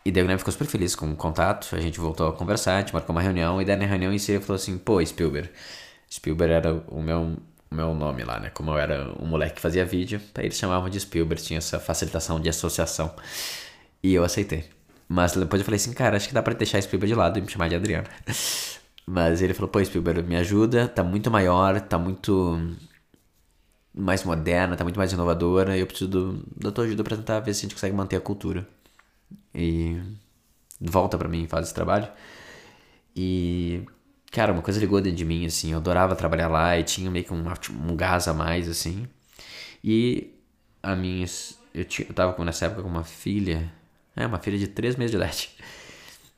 e 0.04 0.10
daí 0.10 0.22
o 0.22 0.24
Guilherme 0.24 0.38
ficou 0.38 0.52
super 0.52 0.66
feliz 0.66 0.94
com 0.94 1.10
o 1.10 1.16
contato, 1.16 1.74
a 1.76 1.80
gente 1.80 2.00
voltou 2.00 2.28
a 2.28 2.32
conversar, 2.32 2.76
a 2.76 2.80
gente 2.80 2.92
marcou 2.94 3.14
uma 3.14 3.22
reunião, 3.22 3.60
e 3.60 3.64
daí 3.64 3.76
na 3.76 3.86
reunião 3.86 4.12
em 4.12 4.18
si 4.18 4.32
ele 4.32 4.40
falou 4.40 4.56
assim, 4.56 4.78
pô, 4.78 5.04
Spielberg. 5.04 5.50
Spielberg 6.10 6.54
era 6.54 6.74
o 6.88 7.02
meu, 7.02 7.36
o 7.70 7.74
meu 7.74 7.94
nome 7.94 8.24
lá, 8.24 8.40
né? 8.40 8.50
Como 8.50 8.70
eu 8.70 8.78
era 8.78 9.12
um 9.20 9.26
moleque 9.26 9.56
que 9.56 9.60
fazia 9.60 9.84
vídeo, 9.84 10.20
aí 10.34 10.46
eles 10.46 10.56
chamavam 10.58 10.88
de 10.88 10.98
Spielberg, 11.00 11.42
tinha 11.42 11.58
essa 11.58 11.78
facilitação 11.78 12.40
de 12.40 12.48
associação. 12.48 13.14
E 14.02 14.14
eu 14.14 14.24
aceitei. 14.24 14.77
Mas 15.08 15.32
depois 15.32 15.60
eu 15.60 15.64
falei 15.64 15.76
assim, 15.76 15.92
cara, 15.92 16.16
acho 16.16 16.28
que 16.28 16.34
dá 16.34 16.42
pra 16.42 16.54
deixar 16.54 16.80
Spielberg 16.82 17.12
de 17.12 17.18
lado 17.18 17.38
e 17.38 17.42
me 17.42 17.48
chamar 17.48 17.68
de 17.68 17.76
Adriano. 17.76 18.06
Mas 19.06 19.40
ele 19.40 19.54
falou, 19.54 19.70
pô, 19.70 19.82
Spielberg, 19.82 20.22
me 20.22 20.36
ajuda, 20.36 20.86
tá 20.86 21.02
muito 21.02 21.30
maior, 21.30 21.80
tá 21.80 21.98
muito 21.98 22.58
mais 23.94 24.22
moderna, 24.24 24.76
tá 24.76 24.84
muito 24.84 24.96
mais 24.98 25.12
inovadora 25.12 25.76
e 25.76 25.80
eu 25.80 25.86
preciso 25.86 26.10
do, 26.10 26.44
da 26.56 26.70
tua 26.70 26.84
ajuda 26.84 27.02
pra 27.02 27.16
tentar 27.16 27.40
ver 27.40 27.54
se 27.54 27.60
a 27.60 27.62
gente 27.62 27.74
consegue 27.74 27.94
manter 27.96 28.16
a 28.16 28.20
cultura. 28.20 28.68
E 29.54 30.00
volta 30.80 31.18
pra 31.18 31.28
mim 31.28 31.46
faz 31.48 31.66
esse 31.66 31.74
trabalho. 31.74 32.08
E, 33.16 33.82
cara, 34.30 34.52
uma 34.52 34.62
coisa 34.62 34.78
ligou 34.80 35.00
dentro 35.00 35.16
de 35.18 35.24
mim, 35.24 35.46
assim, 35.46 35.72
eu 35.72 35.78
adorava 35.78 36.14
trabalhar 36.16 36.48
lá 36.48 36.78
e 36.78 36.84
tinha 36.84 37.10
meio 37.10 37.24
que 37.24 37.32
um, 37.32 37.44
um 37.90 37.96
gás 37.96 38.28
a 38.28 38.34
mais, 38.34 38.68
assim. 38.68 39.08
E 39.82 40.34
a 40.82 40.94
minha, 40.96 41.26
eu, 41.74 41.84
tinha, 41.84 42.08
eu 42.08 42.14
tava 42.14 42.44
nessa 42.44 42.66
época 42.66 42.82
com 42.82 42.88
uma 42.88 43.04
filha 43.04 43.72
é, 44.18 44.26
uma 44.26 44.38
filha 44.38 44.58
de 44.58 44.66
3 44.68 44.96
meses 44.96 45.10
de 45.12 45.16
idade. 45.16 45.50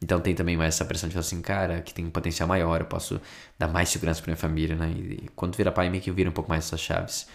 Então 0.03 0.19
tem 0.21 0.35
também 0.35 0.57
mais 0.57 0.75
essa 0.75 0.85
pressão 0.85 1.09
de 1.09 1.15
falar 1.15 1.21
assim, 1.21 1.43
cara, 1.43 1.83
que 1.83 1.93
tem 1.93 2.07
um 2.07 2.11
potencial 2.11 2.49
maior, 2.49 2.81
eu 2.81 2.87
posso 2.87 3.21
dar 3.59 3.69
mais 3.69 3.89
segurança 3.91 4.23
pra 4.23 4.31
minha 4.31 4.37
família, 4.37 4.75
né? 4.75 4.91
E 4.91 5.29
quando 5.37 5.57
vira 5.57 5.71
pai, 5.71 5.91
meio 5.91 6.03
que 6.03 6.11
vira 6.11 6.31
um 6.31 6.33
pouco 6.33 6.49
mais 6.49 6.65
essas 6.65 6.81
chaves. 6.81 7.27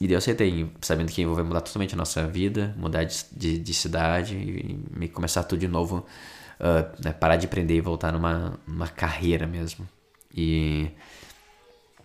E 0.00 0.06
daí 0.06 0.14
eu 0.14 0.18
aceitei, 0.18 0.68
sabendo 0.80 1.12
que 1.12 1.24
vai 1.26 1.44
mudar 1.44 1.60
totalmente 1.60 1.94
a 1.94 1.96
nossa 1.96 2.26
vida, 2.26 2.74
mudar 2.76 3.04
de, 3.04 3.24
de, 3.32 3.58
de 3.58 3.74
cidade 3.74 4.34
e 4.34 4.80
me 4.90 5.08
começar 5.08 5.44
tudo 5.44 5.60
de 5.60 5.68
novo, 5.68 6.06
uh, 6.58 7.02
né? 7.04 7.12
parar 7.12 7.36
de 7.36 7.46
aprender 7.46 7.76
e 7.76 7.80
voltar 7.80 8.10
numa, 8.10 8.58
numa 8.66 8.88
carreira 8.88 9.46
mesmo. 9.46 9.86
E 10.34 10.90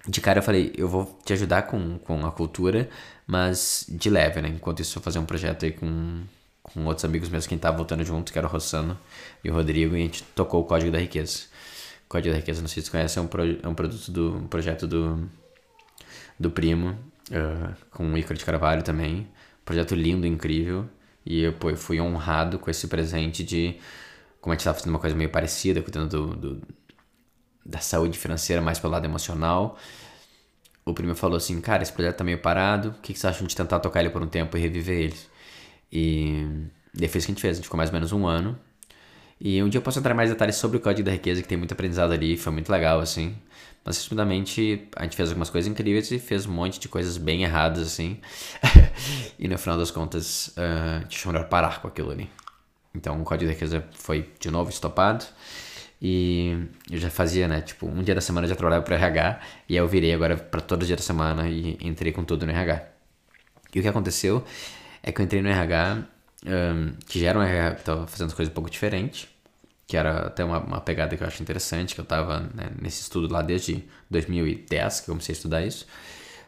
de 0.08 0.22
cara 0.22 0.40
eu 0.40 0.44
falei, 0.44 0.74
eu 0.78 0.88
vou 0.88 1.20
te 1.25 1.34
ajudar 1.34 1.64
com, 1.64 1.98
com 2.00 2.25
a 2.25 2.32
cultura, 2.32 2.90
mas 3.25 3.86
de 3.90 4.10
leve, 4.10 4.42
né? 4.42 4.50
Enquanto 4.50 4.82
isso 4.82 4.92
eu 4.92 5.02
vou 5.02 5.04
fazer 5.04 5.20
um 5.20 5.25
projeto 5.25 5.66
aí 5.66 5.72
com, 5.72 6.22
com 6.74 6.86
outros 6.86 7.05
amigos 7.05 7.29
meus 7.29 7.45
que 7.45 7.55
tava 7.57 7.77
voltando 7.77 8.03
junto, 8.03 8.31
que 8.31 8.38
era 8.38 8.48
o 8.48 8.50
Rossano 8.50 8.98
e 9.43 9.50
o 9.50 9.53
Rodrigo, 9.53 9.95
e 9.95 10.00
a 10.00 10.03
gente 10.03 10.24
tocou 10.36 10.62
o 10.62 10.65
Código 10.65 10.91
da 10.91 10.98
Riqueza. 10.98 11.43
O 12.05 12.10
Código 12.10 12.34
da 12.34 12.39
Riqueza, 12.39 12.62
não 12.62 12.67
sei 12.67 12.81
se 12.81 12.88
você 12.88 12.91
conhece, 12.91 13.19
é 13.19 13.22
um, 13.22 13.27
pro, 13.27 13.43
é 13.43 13.67
um 13.67 13.75
produto 13.75 14.12
do 14.12 14.36
um 14.38 14.48
projeto 14.48 14.88
do, 14.88 15.29
do 16.39 16.50
Primo, 16.50 16.98
uh, 17.29 17.75
com 17.91 18.12
o 18.12 18.17
Ícaro 18.17 18.38
de 18.38 18.43
Carvalho 18.43 18.81
também. 18.84 19.27
Projeto 19.63 19.93
lindo, 19.93 20.25
incrível. 20.25 20.89
E 21.25 21.43
eu, 21.43 21.53
pô, 21.53 21.69
eu 21.69 21.77
fui 21.77 22.01
honrado 22.01 22.60
com 22.60 22.69
esse 22.69 22.88
presente 22.88 23.43
de. 23.43 23.77
Como 24.41 24.51
a 24.53 24.55
gente 24.55 24.63
tava 24.63 24.75
fazendo 24.75 24.89
uma 24.89 25.00
coisa 25.00 25.15
meio 25.15 25.29
parecida, 25.29 25.81
cuidando 25.81 26.10
do, 26.10 26.36
do 26.36 26.62
da 27.65 27.79
saúde 27.79 28.17
financeira 28.17 28.62
mais 28.62 28.77
pelo 28.77 28.93
lado 28.93 29.05
emocional. 29.05 29.77
O 30.84 30.93
primeiro 30.93 31.17
falou 31.17 31.38
assim: 31.38 31.60
Cara, 31.62 31.81
esse 31.81 31.91
projeto 31.91 32.17
tá 32.17 32.24
meio 32.24 32.38
parado, 32.38 32.89
o 32.89 32.93
que, 33.01 33.13
que 33.13 33.19
você 33.19 33.27
acha 33.27 33.43
de 33.43 33.55
tentar 33.55 33.79
tocar 33.79 34.01
ele 34.01 34.10
por 34.12 34.22
um 34.22 34.27
tempo 34.27 34.55
e 34.55 34.62
reviver 34.62 35.00
ele? 35.00 35.17
E 35.92 36.46
daí 36.94 37.08
isso 37.08 37.12
que 37.12 37.18
a 37.18 37.34
gente 37.34 37.42
fez, 37.42 37.54
a 37.54 37.56
gente 37.56 37.65
ficou 37.65 37.77
mais 37.77 37.89
ou 37.89 37.94
menos 37.94 38.12
um 38.12 38.27
ano. 38.27 38.58
E 39.39 39.62
um 39.62 39.68
dia 39.68 39.80
eu 39.80 39.82
posso 39.82 40.00
entrar 40.00 40.13
mais 40.13 40.30
detalhes 40.30 40.56
sobre 40.56 40.77
o 40.77 40.80
Código 40.80 41.06
da 41.06 41.12
Riqueza, 41.12 41.42
que 41.42 41.48
tem 41.48 41.58
muito 41.58 41.74
aprendizado 41.74 42.13
ali, 42.13 42.38
foi 42.38 42.54
muito 42.54 42.72
legal, 42.72 43.00
assim. 43.00 43.36
Mas, 43.84 43.98
resumidamente, 43.98 44.88
a 44.96 45.04
gente 45.04 45.15
fez 45.15 45.30
algumas 45.30 45.50
coisas 45.50 45.70
incríveis 45.70 46.10
e 46.10 46.18
fez 46.18 46.48
um 46.48 46.51
monte 46.51 46.80
de 46.80 46.88
coisas 46.88 47.18
bem 47.18 47.44
erradas, 47.44 47.86
assim. 47.86 48.20
e 49.38 49.48
no 49.48 49.58
final 49.58 49.77
das 49.77 49.92
contas, 49.92 50.48
uh, 50.58 50.98
a 50.98 51.00
gente 51.01 51.18
achou 51.18 51.32
melhor 51.32 51.48
parar 51.48 51.82
com 51.82 51.88
aquilo 51.88 52.12
ali. 52.12 52.30
Então, 52.96 53.22
o 53.22 53.24
Código 53.24 53.46
da 53.46 53.54
Riqueza 53.54 53.86
foi, 53.94 54.30
de 54.39 54.50
novo, 54.50 54.70
estopado. 54.72 55.25
E 56.01 56.58
eu 56.89 56.98
já 56.98 57.10
fazia, 57.10 57.48
né? 57.48 57.62
Tipo, 57.62 57.88
um 57.88 58.01
dia 58.01 58.15
da 58.15 58.22
semana 58.22 58.46
eu 58.46 58.50
já 58.50 58.56
trabalhava 58.56 58.84
para 58.84 58.96
RH. 58.96 59.39
E 59.70 59.74
aí 59.74 59.77
eu 59.77 59.88
virei 59.88 60.13
agora 60.13 60.36
para 60.38 60.62
todo 60.62 60.86
dia 60.86 60.96
da 60.96 61.04
semana 61.04 61.48
e 61.48 61.77
entrei 61.82 62.12
com 62.12 62.24
tudo 62.24 62.46
no 62.46 62.51
RH. 62.51 62.84
E 63.74 63.80
o 63.80 63.82
que 63.82 63.88
aconteceu 63.88 64.44
é 65.06 65.12
que 65.12 65.22
eu 65.22 65.26
entrei 65.26 65.40
no 65.40 65.50
RH, 65.50 66.04
um, 66.48 66.94
que 67.06 67.20
já 67.20 67.30
era 67.30 67.40
um 67.40 67.44
RH 67.44 67.76
que 67.76 67.84
tava 67.84 68.08
fazendo 68.08 68.36
coisas 68.36 68.52
um 68.52 68.56
pouco 68.56 68.72
diferentes. 68.72 69.28
Que 69.88 69.96
era 69.96 70.26
até 70.26 70.44
uma, 70.44 70.58
uma 70.58 70.82
pegada 70.82 71.16
que 71.16 71.22
eu 71.22 71.28
acho 71.28 71.44
interessante, 71.44 71.94
que 71.94 72.02
eu 72.02 72.06
tava 72.06 72.40
né, 72.56 72.72
nesse 72.82 73.02
estudo 73.02 73.32
lá 73.32 73.44
desde 73.44 73.84
2010 74.10 75.02
que 75.02 75.12
eu 75.12 75.14
comecei 75.14 75.34
a 75.34 75.38
estudar 75.38 75.64
isso. 75.64 75.86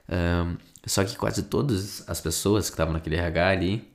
Um, 0.10 0.58
só 0.84 1.04
que 1.04 1.16
quase 1.16 1.44
todas 1.44 2.04
as 2.10 2.20
pessoas 2.20 2.68
que 2.68 2.74
estavam 2.74 2.94
naquele 2.94 3.16
RH 3.16 3.48
ali, 3.48 3.88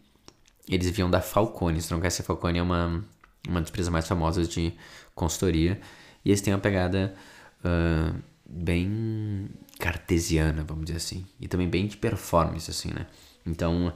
eles 0.68 0.88
vinham 0.90 1.10
da 1.10 1.20
Falcone. 1.20 1.82
Se 1.82 1.90
não 1.90 1.98
conhece, 1.98 2.22
a 2.22 2.24
Falcone 2.24 2.60
é 2.60 2.62
uma, 2.62 3.04
uma 3.48 3.60
das 3.60 3.68
empresas 3.68 3.92
mais 3.92 4.06
famosas 4.06 4.48
de 4.48 4.72
consultoria. 5.12 5.80
E 6.24 6.30
eles 6.30 6.40
têm 6.40 6.54
uma 6.54 6.60
pegada 6.60 7.12
uh, 7.64 8.16
bem 8.48 9.50
cartesiana, 9.80 10.62
vamos 10.62 10.84
dizer 10.84 10.98
assim. 10.98 11.26
E 11.40 11.48
também 11.48 11.68
bem 11.68 11.88
de 11.88 11.96
performance, 11.96 12.70
assim, 12.70 12.92
né? 12.92 13.08
Então, 13.44 13.92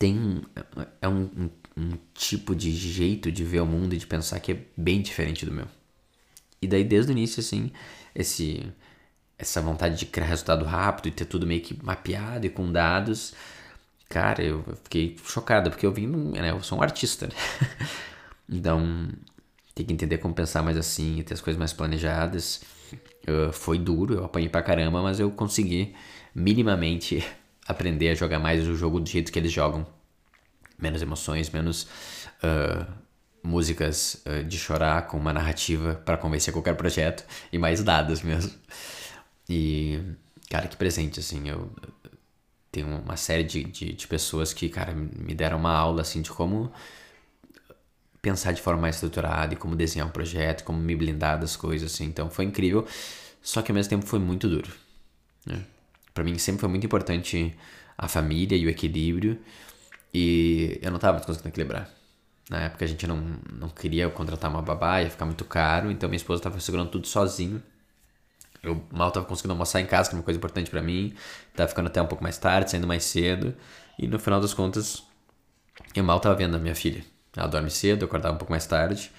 tem... 0.00 0.42
É 1.02 1.06
um, 1.06 1.30
um, 1.36 1.50
um 1.76 1.98
tipo 2.14 2.56
de 2.56 2.72
jeito 2.72 3.30
de 3.30 3.44
ver 3.44 3.60
o 3.60 3.66
mundo 3.66 3.94
e 3.94 3.98
de 3.98 4.06
pensar 4.06 4.40
que 4.40 4.52
é 4.52 4.64
bem 4.74 5.02
diferente 5.02 5.44
do 5.44 5.52
meu. 5.52 5.66
E 6.60 6.66
daí, 6.66 6.82
desde 6.82 7.12
o 7.12 7.12
início, 7.12 7.40
assim, 7.40 7.70
esse 8.14 8.72
essa 9.38 9.62
vontade 9.62 9.96
de 9.96 10.06
criar 10.06 10.26
resultado 10.26 10.66
rápido 10.66 11.08
e 11.08 11.10
ter 11.10 11.24
tudo 11.24 11.46
meio 11.46 11.62
que 11.62 11.78
mapeado 11.82 12.46
e 12.46 12.50
com 12.50 12.70
dados. 12.70 13.32
Cara, 14.08 14.42
eu 14.42 14.62
fiquei 14.84 15.16
chocado, 15.24 15.70
porque 15.70 15.86
eu 15.86 15.92
vim, 15.92 16.06
né, 16.06 16.50
eu 16.50 16.62
sou 16.62 16.78
um 16.78 16.82
artista, 16.82 17.26
né? 17.26 17.32
então, 18.48 19.08
tem 19.74 19.86
que 19.86 19.92
entender 19.92 20.18
como 20.18 20.34
pensar 20.34 20.62
mais 20.62 20.76
assim 20.76 21.18
e 21.18 21.22
ter 21.22 21.34
as 21.34 21.40
coisas 21.40 21.58
mais 21.58 21.72
planejadas. 21.72 22.62
Foi 23.52 23.78
duro, 23.78 24.14
eu 24.14 24.24
apanhei 24.24 24.48
pra 24.48 24.62
caramba, 24.62 25.02
mas 25.02 25.20
eu 25.20 25.30
consegui 25.30 25.94
minimamente 26.34 27.24
aprender 27.70 28.10
a 28.10 28.14
jogar 28.14 28.38
mais 28.38 28.66
o 28.66 28.74
jogo 28.74 29.00
do 29.00 29.08
jeito 29.08 29.32
que 29.32 29.38
eles 29.38 29.52
jogam. 29.52 29.86
Menos 30.78 31.02
emoções, 31.02 31.50
menos 31.50 31.84
uh, 32.42 32.86
músicas 33.42 34.22
uh, 34.26 34.44
de 34.44 34.58
chorar 34.58 35.06
com 35.06 35.16
uma 35.16 35.32
narrativa 35.32 35.94
para 36.04 36.16
convencer 36.16 36.52
qualquer 36.52 36.74
projeto 36.74 37.24
e 37.52 37.58
mais 37.58 37.82
dados 37.82 38.22
mesmo. 38.22 38.52
E, 39.48 40.00
cara, 40.48 40.68
que 40.68 40.76
presente, 40.76 41.20
assim, 41.20 41.48
eu 41.48 41.70
tenho 42.70 42.86
uma 42.86 43.16
série 43.16 43.44
de, 43.44 43.64
de, 43.64 43.92
de 43.92 44.06
pessoas 44.06 44.52
que, 44.52 44.68
cara, 44.68 44.92
me 44.94 45.34
deram 45.34 45.58
uma 45.58 45.72
aula, 45.72 46.02
assim, 46.02 46.22
de 46.22 46.30
como 46.30 46.72
pensar 48.22 48.52
de 48.52 48.60
forma 48.60 48.82
mais 48.82 48.96
estruturada 48.96 49.54
e 49.54 49.56
como 49.56 49.74
desenhar 49.74 50.06
um 50.06 50.10
projeto, 50.10 50.64
como 50.64 50.78
me 50.78 50.94
blindar 50.94 51.38
das 51.40 51.56
coisas, 51.56 51.92
assim. 51.92 52.04
Então 52.04 52.30
foi 52.30 52.44
incrível, 52.44 52.86
só 53.42 53.62
que 53.62 53.72
ao 53.72 53.74
mesmo 53.74 53.90
tempo 53.90 54.06
foi 54.06 54.18
muito 54.18 54.48
duro. 54.48 54.70
Né? 55.46 55.64
Para 56.14 56.24
mim 56.24 56.36
sempre 56.38 56.60
foi 56.60 56.68
muito 56.68 56.84
importante 56.84 57.54
a 57.96 58.08
família 58.08 58.56
e 58.56 58.66
o 58.66 58.70
equilíbrio 58.70 59.38
e 60.12 60.78
eu 60.82 60.90
não 60.90 60.98
tava 60.98 61.20
conseguindo 61.20 61.48
equilibrar. 61.48 61.88
Na 62.48 62.62
época 62.62 62.84
a 62.84 62.88
gente 62.88 63.06
não, 63.06 63.38
não 63.52 63.68
queria 63.68 64.10
contratar 64.10 64.50
uma 64.50 64.60
babá, 64.60 65.00
ia 65.02 65.10
ficar 65.10 65.24
muito 65.24 65.44
caro, 65.44 65.90
então 65.90 66.08
minha 66.08 66.16
esposa 66.16 66.42
tava 66.42 66.58
segurando 66.58 66.90
tudo 66.90 67.06
sozinho. 67.06 67.62
Eu 68.62 68.84
mal 68.92 69.10
tava 69.10 69.24
conseguindo 69.24 69.52
almoçar 69.52 69.80
em 69.80 69.86
casa, 69.86 70.10
que 70.10 70.16
é 70.16 70.18
uma 70.18 70.24
coisa 70.24 70.36
importante 70.36 70.70
para 70.70 70.82
mim. 70.82 71.14
Tava 71.54 71.68
ficando 71.68 71.86
até 71.86 72.02
um 72.02 72.06
pouco 72.06 72.22
mais 72.22 72.36
tarde, 72.36 72.70
saindo 72.70 72.86
mais 72.86 73.04
cedo. 73.04 73.54
E 73.98 74.06
no 74.06 74.18
final 74.18 74.40
das 74.40 74.52
contas, 74.52 75.02
eu 75.94 76.04
mal 76.04 76.20
tava 76.20 76.34
vendo 76.34 76.56
a 76.56 76.58
minha 76.58 76.74
filha. 76.74 77.04
Ela 77.36 77.46
dorme 77.46 77.70
cedo, 77.70 78.02
eu 78.02 78.06
acordava 78.06 78.34
um 78.34 78.38
pouco 78.38 78.52
mais 78.52 78.66
tarde. 78.66 79.10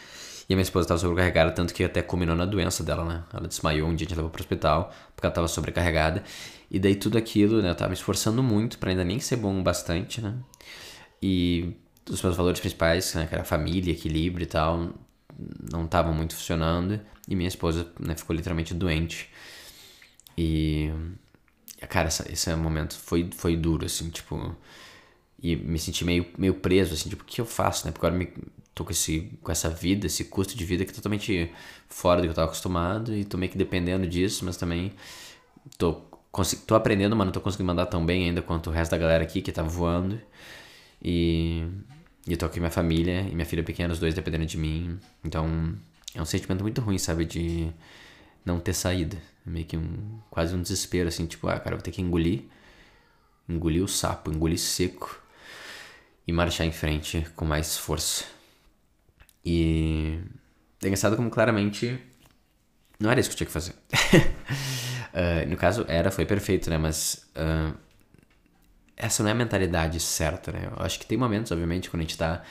E 0.50 0.53
a 0.53 0.55
minha 0.55 0.63
esposa 0.63 0.86
estava 0.86 1.00
sobrecarregada, 1.00 1.51
tanto 1.51 1.74
que 1.74 1.83
até 1.83 2.01
culminou 2.01 2.36
na 2.36 2.45
doença 2.45 2.83
dela, 2.83 3.05
né? 3.05 3.24
Ela 3.33 3.48
desmaiou 3.48 3.88
um 3.88 3.95
dia, 3.95 4.05
a 4.05 4.10
gente 4.10 4.17
levou 4.17 4.29
pro 4.29 4.41
hospital, 4.41 4.93
porque 5.21 5.27
ela 5.27 5.31
estava 5.31 5.47
sobrecarregada. 5.47 6.23
E 6.69 6.79
daí 6.79 6.95
tudo 6.95 7.17
aquilo, 7.17 7.61
né? 7.61 7.69
Eu 7.69 7.75
tava 7.75 7.89
me 7.89 7.95
esforçando 7.95 8.41
muito 8.41 8.79
para 8.79 8.89
ainda 8.89 9.03
nem 9.03 9.19
ser 9.19 9.35
bom 9.35 9.61
bastante, 9.61 10.19
né? 10.19 10.35
E 11.21 11.75
os 12.09 12.21
meus 12.23 12.35
valores 12.35 12.59
principais, 12.59 13.13
né? 13.13 13.27
Que 13.27 13.35
era 13.35 13.43
família, 13.43 13.91
equilíbrio 13.91 14.43
e 14.43 14.47
tal, 14.47 14.93
não 15.71 15.85
estavam 15.85 16.13
muito 16.13 16.35
funcionando. 16.35 16.99
E 17.27 17.35
minha 17.35 17.47
esposa, 17.47 17.87
né? 17.99 18.15
Ficou 18.15 18.35
literalmente 18.35 18.73
doente. 18.73 19.29
E... 20.37 20.91
Cara, 21.89 22.07
essa, 22.07 22.31
esse 22.31 22.53
momento 22.55 22.95
foi, 22.95 23.29
foi 23.33 23.55
duro, 23.57 23.85
assim, 23.85 24.09
tipo 24.09 24.55
e 25.41 25.55
me 25.55 25.79
senti 25.79 26.05
meio, 26.05 26.27
meio 26.37 26.53
preso, 26.53 26.93
assim, 26.93 27.09
tipo, 27.09 27.23
o 27.23 27.25
que 27.25 27.41
eu 27.41 27.45
faço, 27.45 27.85
né? 27.85 27.91
Porque 27.91 28.05
agora 28.05 28.17
me, 28.17 28.31
tô 28.73 28.85
com, 28.85 28.91
esse, 28.91 29.37
com 29.41 29.51
essa 29.51 29.69
vida, 29.69 30.07
esse 30.07 30.25
custo 30.25 30.55
de 30.55 30.63
vida 30.65 30.85
que 30.85 30.91
é 30.91 30.93
totalmente 30.93 31.51
fora 31.87 32.21
do 32.21 32.23
que 32.25 32.29
eu 32.31 32.33
tava 32.33 32.47
acostumado 32.47 33.15
e 33.15 33.25
tô 33.25 33.37
meio 33.37 33.51
que 33.51 33.57
dependendo 33.57 34.07
disso, 34.07 34.45
mas 34.45 34.57
também 34.57 34.93
tô, 35.77 36.01
tô 36.65 36.75
aprendendo, 36.75 37.15
mas 37.15 37.25
não 37.25 37.33
tô 37.33 37.41
conseguindo 37.41 37.67
mandar 37.67 37.85
tão 37.87 38.05
bem 38.05 38.25
ainda 38.25 38.41
quanto 38.41 38.69
o 38.69 38.73
resto 38.73 38.91
da 38.91 38.97
galera 38.97 39.23
aqui 39.23 39.41
que 39.41 39.51
tá 39.51 39.63
voando. 39.63 40.19
E, 41.03 41.65
e 42.27 42.37
tô 42.37 42.45
aqui 42.45 42.55
com 42.55 42.61
minha 42.61 42.71
família 42.71 43.21
e 43.21 43.35
minha 43.35 43.45
filha 43.45 43.63
pequena, 43.63 43.93
os 43.93 43.99
dois 43.99 44.13
dependendo 44.13 44.45
de 44.45 44.57
mim. 44.57 44.99
Então 45.23 45.75
é 46.15 46.21
um 46.21 46.25
sentimento 46.25 46.61
muito 46.61 46.81
ruim, 46.81 46.97
sabe? 46.97 47.25
De 47.25 47.71
não 48.45 48.59
ter 48.59 48.73
saída. 48.73 49.17
É 49.45 49.49
meio 49.49 49.65
que 49.65 49.77
um, 49.77 50.19
quase 50.29 50.55
um 50.55 50.61
desespero, 50.61 51.09
assim, 51.09 51.25
tipo, 51.25 51.47
ah, 51.47 51.59
cara, 51.59 51.75
vou 51.75 51.83
ter 51.83 51.91
que 51.91 52.01
engolir. 52.01 52.43
Engolir 53.49 53.83
o 53.83 53.87
sapo, 53.87 54.31
engolir 54.31 54.59
seco 54.59 55.21
e 56.27 56.31
marchar 56.31 56.65
em 56.65 56.71
frente 56.71 57.25
com 57.35 57.45
mais 57.45 57.77
força. 57.77 58.25
E 59.43 60.19
é 60.81 60.88
engraçado 60.88 61.15
como 61.15 61.29
claramente 61.29 62.00
não 63.01 63.10
era 63.10 63.19
isso 63.19 63.29
que 63.29 63.33
eu 63.33 63.38
tinha 63.38 63.48
que 63.48 63.51
fazer. 63.51 63.74
uh, 63.74 65.45
no 65.50 65.57
caso, 65.57 65.83
era, 65.88 66.12
foi 66.12 66.25
perfeito, 66.25 66.69
né? 66.69 66.77
Mas 66.77 67.25
uh, 67.36 67.75
essa 68.95 69.24
não 69.24 69.29
é 69.29 69.31
a 69.31 69.36
mentalidade 69.36 70.00
certa, 70.00 70.51
né? 70.51 70.69
Eu 70.71 70.86
acho 70.86 71.00
que 71.00 71.05
tem 71.07 71.17
momentos, 71.17 71.51
obviamente, 71.51 71.89
quando 71.89 72.01
a 72.01 72.03
gente 72.03 72.15
tá 72.15 72.43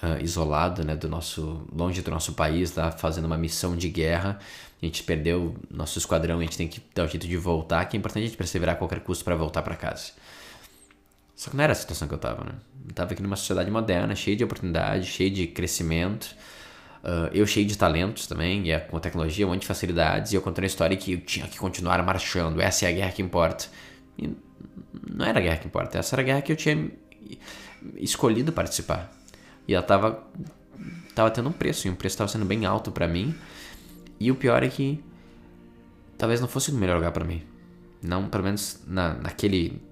uh, 0.00 0.22
isolado, 0.22 0.84
né? 0.84 0.94
Do 0.94 1.08
nosso, 1.08 1.66
longe 1.74 2.02
do 2.02 2.10
nosso 2.12 2.34
país, 2.34 2.72
lá 2.76 2.92
fazendo 2.92 3.24
uma 3.24 3.36
missão 3.36 3.76
de 3.76 3.88
guerra, 3.88 4.38
a 4.80 4.86
gente 4.86 5.02
perdeu 5.02 5.56
nosso 5.68 5.98
esquadrão, 5.98 6.38
a 6.38 6.42
gente 6.42 6.56
tem 6.56 6.68
que 6.68 6.80
dar 6.94 7.02
o 7.02 7.06
um 7.06 7.08
jeito 7.08 7.26
de 7.26 7.36
voltar, 7.36 7.84
que 7.86 7.96
é 7.96 7.98
importante 7.98 8.22
a 8.22 8.26
gente 8.26 8.36
perseverar 8.36 8.76
a 8.76 8.78
qualquer 8.78 9.00
custo 9.00 9.24
para 9.24 9.34
voltar 9.34 9.62
para 9.62 9.74
casa. 9.74 10.12
Só 11.36 11.50
que 11.50 11.56
não 11.56 11.62
era 11.62 11.72
a 11.72 11.76
situação 11.76 12.08
que 12.08 12.14
eu 12.14 12.18
tava, 12.18 12.44
né? 12.44 12.52
Eu 12.88 12.94
tava 12.94 13.12
aqui 13.12 13.22
numa 13.22 13.36
sociedade 13.36 13.70
moderna, 13.70 14.14
cheia 14.14 14.34
de 14.34 14.42
oportunidade, 14.42 15.06
cheia 15.06 15.30
de 15.30 15.46
crescimento. 15.46 16.34
Uh, 17.04 17.28
eu 17.32 17.46
cheio 17.46 17.66
de 17.66 17.76
talentos 17.76 18.26
também, 18.26 18.72
e 18.72 18.80
com 18.80 18.98
tecnologia, 18.98 19.46
um 19.46 19.50
monte 19.50 19.60
de 19.60 19.66
facilidades. 19.66 20.32
E 20.32 20.36
eu 20.36 20.42
contei 20.42 20.62
uma 20.62 20.66
história 20.66 20.96
que 20.96 21.12
eu 21.12 21.20
tinha 21.20 21.46
que 21.46 21.58
continuar 21.58 22.02
marchando. 22.02 22.60
Essa 22.60 22.86
é 22.86 22.88
a 22.88 22.92
guerra 22.92 23.12
que 23.12 23.22
importa. 23.22 23.66
E 24.18 24.34
não 25.08 25.26
era 25.26 25.38
a 25.38 25.42
guerra 25.42 25.58
que 25.58 25.66
importa, 25.66 25.98
essa 25.98 26.14
era 26.14 26.22
a 26.22 26.24
guerra 26.24 26.42
que 26.42 26.50
eu 26.50 26.56
tinha 26.56 26.90
escolhido 27.96 28.50
participar. 28.50 29.12
E 29.68 29.74
ela 29.74 29.82
tava, 29.82 30.24
tava 31.14 31.30
tendo 31.30 31.48
um 31.48 31.52
preço, 31.52 31.86
e 31.86 31.90
o 31.90 31.96
preço 31.96 32.16
tava 32.16 32.28
sendo 32.28 32.46
bem 32.46 32.64
alto 32.64 32.90
para 32.90 33.06
mim. 33.06 33.34
E 34.18 34.30
o 34.30 34.34
pior 34.34 34.62
é 34.62 34.68
que 34.68 35.04
talvez 36.16 36.40
não 36.40 36.48
fosse 36.48 36.70
o 36.70 36.74
melhor 36.74 36.96
lugar 36.96 37.12
para 37.12 37.24
mim. 37.24 37.42
Não, 38.02 38.28
pelo 38.28 38.44
menos 38.44 38.80
na, 38.86 39.14
naquele 39.14 39.82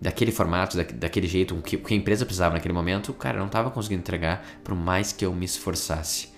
daquele 0.00 0.32
formato, 0.32 0.76
da, 0.76 0.82
daquele 0.82 1.26
jeito, 1.26 1.54
o 1.54 1.62
que, 1.62 1.76
que 1.76 1.94
a 1.94 1.96
empresa 1.96 2.24
precisava 2.24 2.54
naquele 2.54 2.74
momento, 2.74 3.12
cara, 3.12 3.38
não 3.38 3.46
estava 3.46 3.70
conseguindo 3.70 4.00
entregar 4.00 4.44
por 4.62 4.74
mais 4.74 5.12
que 5.12 5.24
eu 5.24 5.32
me 5.32 5.44
esforçasse. 5.44 6.28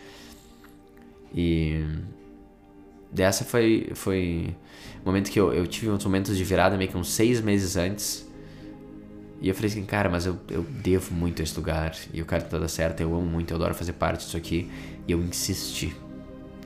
E 1.35 1.85
dessa 3.11 3.45
foi 3.45 3.91
foi 3.95 4.55
momento 5.05 5.31
que 5.31 5.39
eu, 5.39 5.53
eu 5.53 5.67
tive 5.67 5.89
uns 5.91 6.05
momentos 6.05 6.37
de 6.37 6.45
virada 6.45 6.77
meio 6.77 6.91
que 6.91 6.97
uns 6.97 7.11
seis 7.11 7.41
meses 7.41 7.77
antes. 7.77 8.27
E 9.41 9.49
eu 9.49 9.55
falei 9.55 9.71
assim, 9.71 9.85
cara, 9.85 10.09
mas 10.09 10.27
eu, 10.27 10.39
eu 10.49 10.63
devo 10.63 11.15
muito 11.15 11.41
a 11.41 11.45
esse 11.45 11.55
lugar. 11.57 11.95
E 12.13 12.21
o 12.23 12.25
cara 12.25 12.43
tá 12.43 12.57
dando 12.59 12.69
certo, 12.69 13.01
eu 13.01 13.15
amo 13.15 13.27
muito, 13.27 13.53
eu 13.53 13.57
adoro 13.57 13.75
fazer 13.75 13.93
parte 13.93 14.25
disso 14.25 14.37
aqui. 14.37 14.71
E 15.07 15.13
eu 15.13 15.21
insisti. 15.21 15.95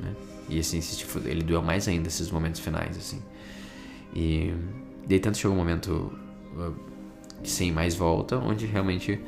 Né? 0.01 0.15
E 0.49 0.59
esse 0.59 0.77
insistir, 0.77 1.07
ele 1.27 1.43
doeu 1.43 1.63
mais 1.63 1.87
ainda 1.87 2.09
esses 2.09 2.31
momentos 2.31 2.61
finais, 2.61 2.97
assim. 2.97 3.23
E 4.15 4.55
daí 5.07 5.21
tanto 5.21 5.37
chegou 5.37 5.55
um 5.55 5.59
momento 5.59 6.13
sem 7.45 7.73
mais 7.73 7.95
volta, 7.95 8.37
onde 8.39 8.67
realmente 8.67 9.21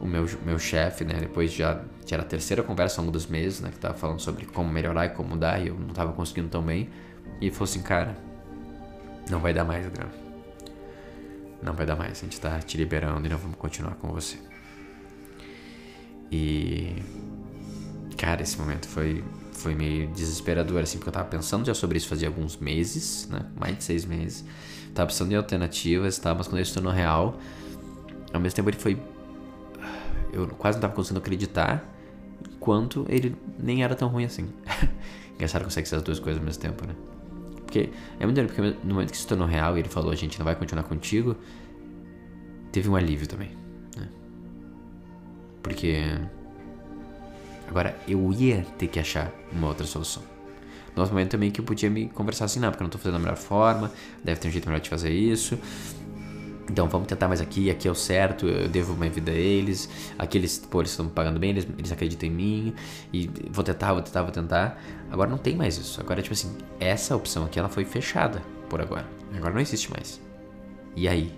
o 0.00 0.06
meu, 0.06 0.26
meu 0.44 0.58
chefe, 0.58 1.04
né? 1.04 1.14
Depois 1.20 1.52
já, 1.52 1.82
já 2.06 2.16
era 2.16 2.22
a 2.22 2.26
terceira 2.26 2.62
conversa 2.62 3.00
ao 3.00 3.04
longo 3.04 3.12
dos 3.12 3.26
meses, 3.26 3.60
né? 3.60 3.70
Que 3.70 3.78
tava 3.78 3.94
falando 3.94 4.20
sobre 4.20 4.46
como 4.46 4.70
melhorar 4.70 5.06
e 5.06 5.10
como 5.10 5.30
mudar, 5.30 5.60
e 5.60 5.68
eu 5.68 5.74
não 5.74 5.88
tava 5.88 6.12
conseguindo 6.12 6.48
tão 6.48 6.62
bem. 6.62 6.88
E 7.40 7.50
falou 7.50 7.64
assim, 7.64 7.82
cara, 7.82 8.16
não 9.30 9.40
vai 9.40 9.52
dar 9.52 9.64
mais, 9.64 9.86
Adriano. 9.86 10.12
Não 11.62 11.72
vai 11.72 11.84
dar 11.84 11.96
mais, 11.96 12.18
a 12.18 12.24
gente 12.24 12.40
tá 12.40 12.58
te 12.60 12.76
liberando 12.76 13.26
e 13.26 13.30
não 13.30 13.38
vamos 13.38 13.56
continuar 13.56 13.94
com 13.96 14.08
você. 14.08 14.38
E. 16.30 17.02
Cara, 18.16 18.42
esse 18.42 18.58
momento 18.58 18.88
foi, 18.88 19.24
foi 19.52 19.74
meio 19.74 20.08
desesperador, 20.08 20.82
assim, 20.82 20.98
porque 20.98 21.08
eu 21.08 21.12
tava 21.12 21.28
pensando 21.28 21.64
já 21.64 21.74
sobre 21.74 21.98
isso 21.98 22.08
fazia 22.08 22.28
alguns 22.28 22.56
meses, 22.56 23.28
né? 23.28 23.46
Mais 23.56 23.76
de 23.78 23.84
seis 23.84 24.04
meses. 24.04 24.44
Tava 24.94 25.08
pensando 25.08 25.32
em 25.32 25.36
alternativas, 25.36 26.18
tá? 26.18 26.34
Mas 26.34 26.48
quando 26.48 26.58
ele 26.58 26.64
se 26.64 26.74
tornou 26.74 26.92
real, 26.92 27.38
ao 28.32 28.40
mesmo 28.40 28.56
tempo 28.56 28.70
ele 28.70 28.78
foi. 28.78 29.00
Eu 30.32 30.46
quase 30.48 30.76
não 30.76 30.82
tava 30.82 30.94
conseguindo 30.94 31.20
acreditar, 31.20 31.84
enquanto 32.52 33.06
ele 33.08 33.34
nem 33.58 33.82
era 33.82 33.94
tão 33.94 34.08
ruim 34.08 34.24
assim. 34.24 34.48
Engraçado 35.34 35.64
consegue 35.64 35.88
ser 35.88 35.96
as 35.96 36.02
duas 36.02 36.18
coisas 36.18 36.40
ao 36.40 36.44
mesmo 36.44 36.60
tempo, 36.60 36.86
né? 36.86 36.94
Porque 37.64 37.90
é 38.18 38.24
muito 38.24 38.42
porque 38.46 38.62
no 38.82 38.94
momento 38.94 39.10
que 39.10 39.16
se 39.16 39.26
tornou 39.26 39.46
real 39.46 39.76
e 39.76 39.80
ele 39.80 39.88
falou, 39.88 40.10
a 40.10 40.14
gente 40.14 40.38
não 40.38 40.44
vai 40.44 40.54
continuar 40.54 40.84
contigo, 40.84 41.36
teve 42.72 42.88
um 42.88 42.96
alívio 42.96 43.26
também, 43.26 43.50
né? 43.96 44.08
Porque 45.62 46.02
agora 47.68 47.96
eu 48.08 48.32
ia 48.32 48.62
ter 48.78 48.88
que 48.88 48.98
achar 48.98 49.30
uma 49.52 49.68
outra 49.68 49.86
solução. 49.86 50.22
No 50.98 51.02
outro 51.02 51.14
momento 51.14 51.30
também 51.30 51.48
que 51.48 51.60
eu 51.60 51.64
podia 51.64 51.88
me 51.88 52.08
conversar 52.08 52.46
assim, 52.46 52.58
não, 52.58 52.70
porque 52.70 52.82
eu 52.82 52.86
não 52.86 52.90
tô 52.90 52.98
fazendo 52.98 53.12
da 53.12 53.18
melhor 53.20 53.36
forma, 53.36 53.92
deve 54.22 54.40
ter 54.40 54.48
um 54.48 54.50
jeito 54.50 54.66
melhor 54.66 54.80
de 54.80 54.90
fazer 54.90 55.12
isso. 55.12 55.56
Então 56.68 56.88
vamos 56.88 57.06
tentar 57.06 57.28
mais 57.28 57.40
aqui, 57.40 57.70
aqui 57.70 57.86
é 57.86 57.90
o 57.90 57.94
certo, 57.94 58.48
eu 58.48 58.68
devo 58.68 58.96
minha 58.96 59.08
vida 59.08 59.30
a 59.30 59.34
eles, 59.34 59.88
aqueles, 60.18 60.58
pô, 60.58 60.80
eles 60.80 60.90
estão 60.90 61.06
me 61.06 61.12
pagando 61.12 61.38
bem, 61.38 61.50
eles, 61.50 61.68
eles 61.78 61.92
acreditam 61.92 62.28
em 62.28 62.32
mim, 62.32 62.74
e 63.12 63.30
vou 63.48 63.62
tentar, 63.62 63.92
vou 63.92 64.02
tentar, 64.02 64.22
vou 64.22 64.32
tentar. 64.32 64.82
Agora 65.08 65.30
não 65.30 65.38
tem 65.38 65.54
mais 65.54 65.78
isso. 65.78 66.00
Agora, 66.00 66.20
tipo 66.20 66.34
assim, 66.34 66.52
essa 66.80 67.14
opção 67.14 67.44
aqui 67.44 67.60
ela 67.60 67.68
foi 67.68 67.84
fechada 67.84 68.42
por 68.68 68.80
agora. 68.80 69.06
Agora 69.36 69.54
não 69.54 69.60
existe 69.60 69.88
mais. 69.92 70.20
E 70.96 71.06
aí? 71.06 71.32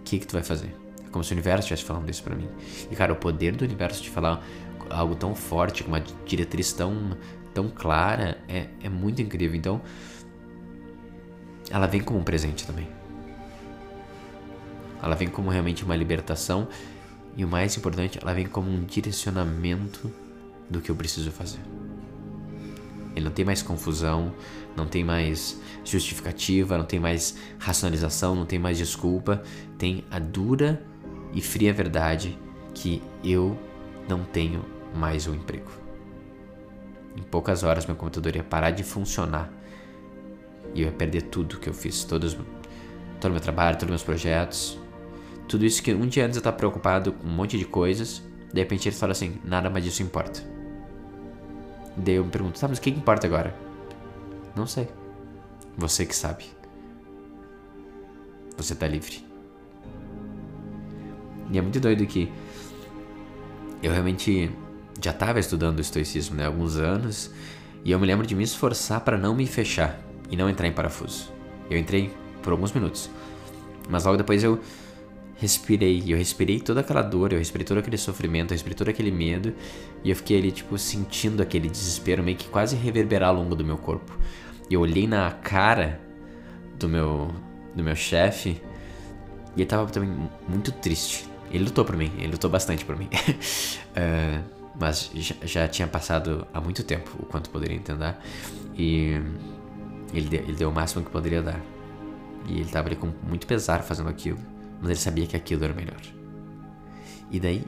O 0.00 0.02
que, 0.02 0.18
que 0.18 0.26
tu 0.26 0.34
vai 0.34 0.42
fazer? 0.42 0.70
É 1.02 1.08
como 1.10 1.24
se 1.24 1.32
o 1.32 1.34
universo 1.34 1.60
estivesse 1.60 1.84
falando 1.84 2.10
isso 2.10 2.22
para 2.22 2.36
mim. 2.36 2.48
E 2.90 2.94
cara, 2.94 3.14
o 3.14 3.16
poder 3.16 3.56
do 3.56 3.64
universo 3.64 4.02
de 4.02 4.10
falar 4.10 4.44
algo 4.90 5.14
tão 5.14 5.34
forte, 5.34 5.82
com 5.82 5.88
uma 5.88 6.02
diretriz 6.26 6.72
tão, 6.72 7.16
tão 7.56 7.70
clara, 7.70 8.36
é, 8.46 8.66
é 8.82 8.88
muito 8.90 9.22
incrível. 9.22 9.56
Então, 9.56 9.80
ela 11.70 11.86
vem 11.86 12.02
como 12.02 12.18
um 12.18 12.22
presente 12.22 12.66
também. 12.66 12.86
Ela 15.02 15.14
vem 15.14 15.26
como 15.26 15.48
realmente 15.48 15.82
uma 15.82 15.96
libertação 15.96 16.68
e 17.34 17.46
o 17.46 17.48
mais 17.48 17.74
importante, 17.74 18.18
ela 18.20 18.34
vem 18.34 18.44
como 18.46 18.70
um 18.70 18.84
direcionamento 18.84 20.12
do 20.68 20.82
que 20.82 20.90
eu 20.90 20.94
preciso 20.94 21.30
fazer. 21.30 21.60
Ele 23.14 23.24
não 23.24 23.32
tem 23.32 23.44
mais 23.46 23.62
confusão, 23.62 24.34
não 24.76 24.86
tem 24.86 25.02
mais 25.02 25.58
justificativa, 25.82 26.76
não 26.76 26.84
tem 26.84 27.00
mais 27.00 27.38
racionalização, 27.58 28.34
não 28.34 28.44
tem 28.44 28.58
mais 28.58 28.76
desculpa. 28.76 29.42
Tem 29.78 30.04
a 30.10 30.18
dura 30.18 30.84
e 31.32 31.40
fria 31.40 31.72
verdade 31.72 32.38
que 32.74 33.02
eu 33.24 33.58
não 34.06 34.24
tenho 34.24 34.62
mais 34.94 35.26
um 35.26 35.34
emprego. 35.34 35.85
Em 37.16 37.22
poucas 37.22 37.62
horas 37.62 37.86
meu 37.86 37.96
computador 37.96 38.36
ia 38.36 38.44
parar 38.44 38.70
de 38.70 38.84
funcionar 38.84 39.50
e 40.74 40.82
eu 40.82 40.86
ia 40.86 40.92
perder 40.92 41.22
tudo 41.22 41.58
que 41.58 41.68
eu 41.68 41.74
fiz, 41.74 42.04
todos, 42.04 42.34
todo 43.20 43.30
o 43.30 43.32
meu 43.32 43.40
trabalho, 43.40 43.76
todos 43.76 43.84
os 43.84 43.90
meus 43.90 44.02
projetos, 44.02 44.78
tudo 45.48 45.64
isso 45.64 45.82
que 45.82 45.94
um 45.94 46.06
dia 46.06 46.24
antes 46.24 46.36
eu 46.36 46.40
estava 46.40 46.56
preocupado 46.56 47.12
com 47.12 47.26
um 47.26 47.30
monte 47.30 47.56
de 47.56 47.64
coisas, 47.64 48.22
de 48.52 48.60
repente 48.60 48.88
ele 48.88 48.96
fala 48.96 49.12
assim: 49.12 49.40
nada 49.44 49.70
mais 49.70 49.84
disso 49.84 50.02
importa. 50.02 50.42
Daí 51.96 52.16
eu 52.16 52.24
me 52.24 52.30
pergunto: 52.30 52.60
tá, 52.60 52.68
mas 52.68 52.78
o 52.78 52.80
que 52.80 52.90
importa 52.90 53.26
agora? 53.26 53.54
Não 54.54 54.66
sei. 54.66 54.88
Você 55.76 56.04
que 56.04 56.14
sabe. 56.14 56.44
Você 58.56 58.74
tá 58.74 58.86
livre. 58.86 59.24
E 61.50 61.58
é 61.58 61.62
muito 61.62 61.78
doido 61.78 62.06
que 62.06 62.32
eu 63.82 63.92
realmente 63.92 64.50
já 65.02 65.10
estava 65.10 65.38
estudando 65.38 65.78
o 65.78 65.80
estoicismo 65.80 66.36
né, 66.36 66.44
há 66.44 66.46
alguns 66.46 66.76
anos 66.76 67.30
e 67.84 67.90
eu 67.90 67.98
me 67.98 68.06
lembro 68.06 68.26
de 68.26 68.34
me 68.34 68.42
esforçar 68.42 69.00
para 69.00 69.16
não 69.16 69.34
me 69.34 69.46
fechar 69.46 70.00
e 70.30 70.36
não 70.36 70.48
entrar 70.48 70.66
em 70.66 70.72
parafuso. 70.72 71.30
Eu 71.70 71.78
entrei 71.78 72.12
por 72.42 72.52
alguns 72.52 72.72
minutos, 72.72 73.10
mas 73.88 74.04
logo 74.04 74.16
depois 74.16 74.42
eu 74.42 74.60
respirei. 75.36 76.02
Eu 76.06 76.16
respirei 76.16 76.60
toda 76.60 76.80
aquela 76.80 77.02
dor, 77.02 77.32
eu 77.32 77.38
respirei 77.38 77.64
todo 77.64 77.78
aquele 77.78 77.98
sofrimento, 77.98 78.50
eu 78.50 78.54
respirei 78.54 78.76
todo 78.76 78.88
aquele 78.88 79.10
medo. 79.10 79.52
E 80.02 80.10
eu 80.10 80.16
fiquei 80.16 80.38
ali, 80.38 80.50
tipo, 80.50 80.76
sentindo 80.78 81.42
aquele 81.42 81.68
desespero 81.68 82.22
meio 82.22 82.36
que 82.36 82.48
quase 82.48 82.76
reverberar 82.76 83.30
ao 83.30 83.36
longo 83.36 83.54
do 83.54 83.64
meu 83.64 83.76
corpo. 83.76 84.16
Eu 84.70 84.80
olhei 84.80 85.06
na 85.06 85.30
cara 85.30 86.00
do 86.78 86.88
meu, 86.88 87.32
do 87.74 87.82
meu 87.82 87.94
chefe 87.94 88.60
e 89.56 89.60
ele 89.60 89.66
tava 89.66 89.86
também 89.90 90.28
muito 90.48 90.72
triste. 90.72 91.28
Ele 91.50 91.64
lutou 91.64 91.84
por 91.84 91.96
mim, 91.96 92.10
ele 92.18 92.32
lutou 92.32 92.50
bastante 92.50 92.84
por 92.84 92.96
mim. 92.96 93.08
uh, 93.12 94.44
mas 94.78 95.10
já, 95.44 95.68
tinha 95.68 95.88
passado 95.88 96.46
há 96.52 96.60
muito 96.60 96.82
tempo 96.84 97.10
o 97.18 97.26
quanto 97.26 97.50
poderia 97.50 97.76
entender. 97.76 98.16
E 98.76 99.20
ele 100.12 100.28
deu, 100.28 100.40
ele 100.40 100.56
deu 100.56 100.70
o 100.70 100.72
máximo 100.72 101.04
que 101.04 101.10
poderia 101.10 101.42
dar. 101.42 101.60
E 102.48 102.60
ele 102.60 102.70
tava 102.70 102.88
ali 102.88 102.96
com 102.96 103.12
muito 103.26 103.46
pesar 103.46 103.82
fazendo 103.82 104.08
aquilo 104.08 104.38
mas 104.80 104.90
ele 104.90 104.98
sabia 104.98 105.26
que 105.26 105.36
aquilo 105.36 105.64
era 105.64 105.74
melhor. 105.74 106.00
E 107.30 107.40
daí, 107.40 107.64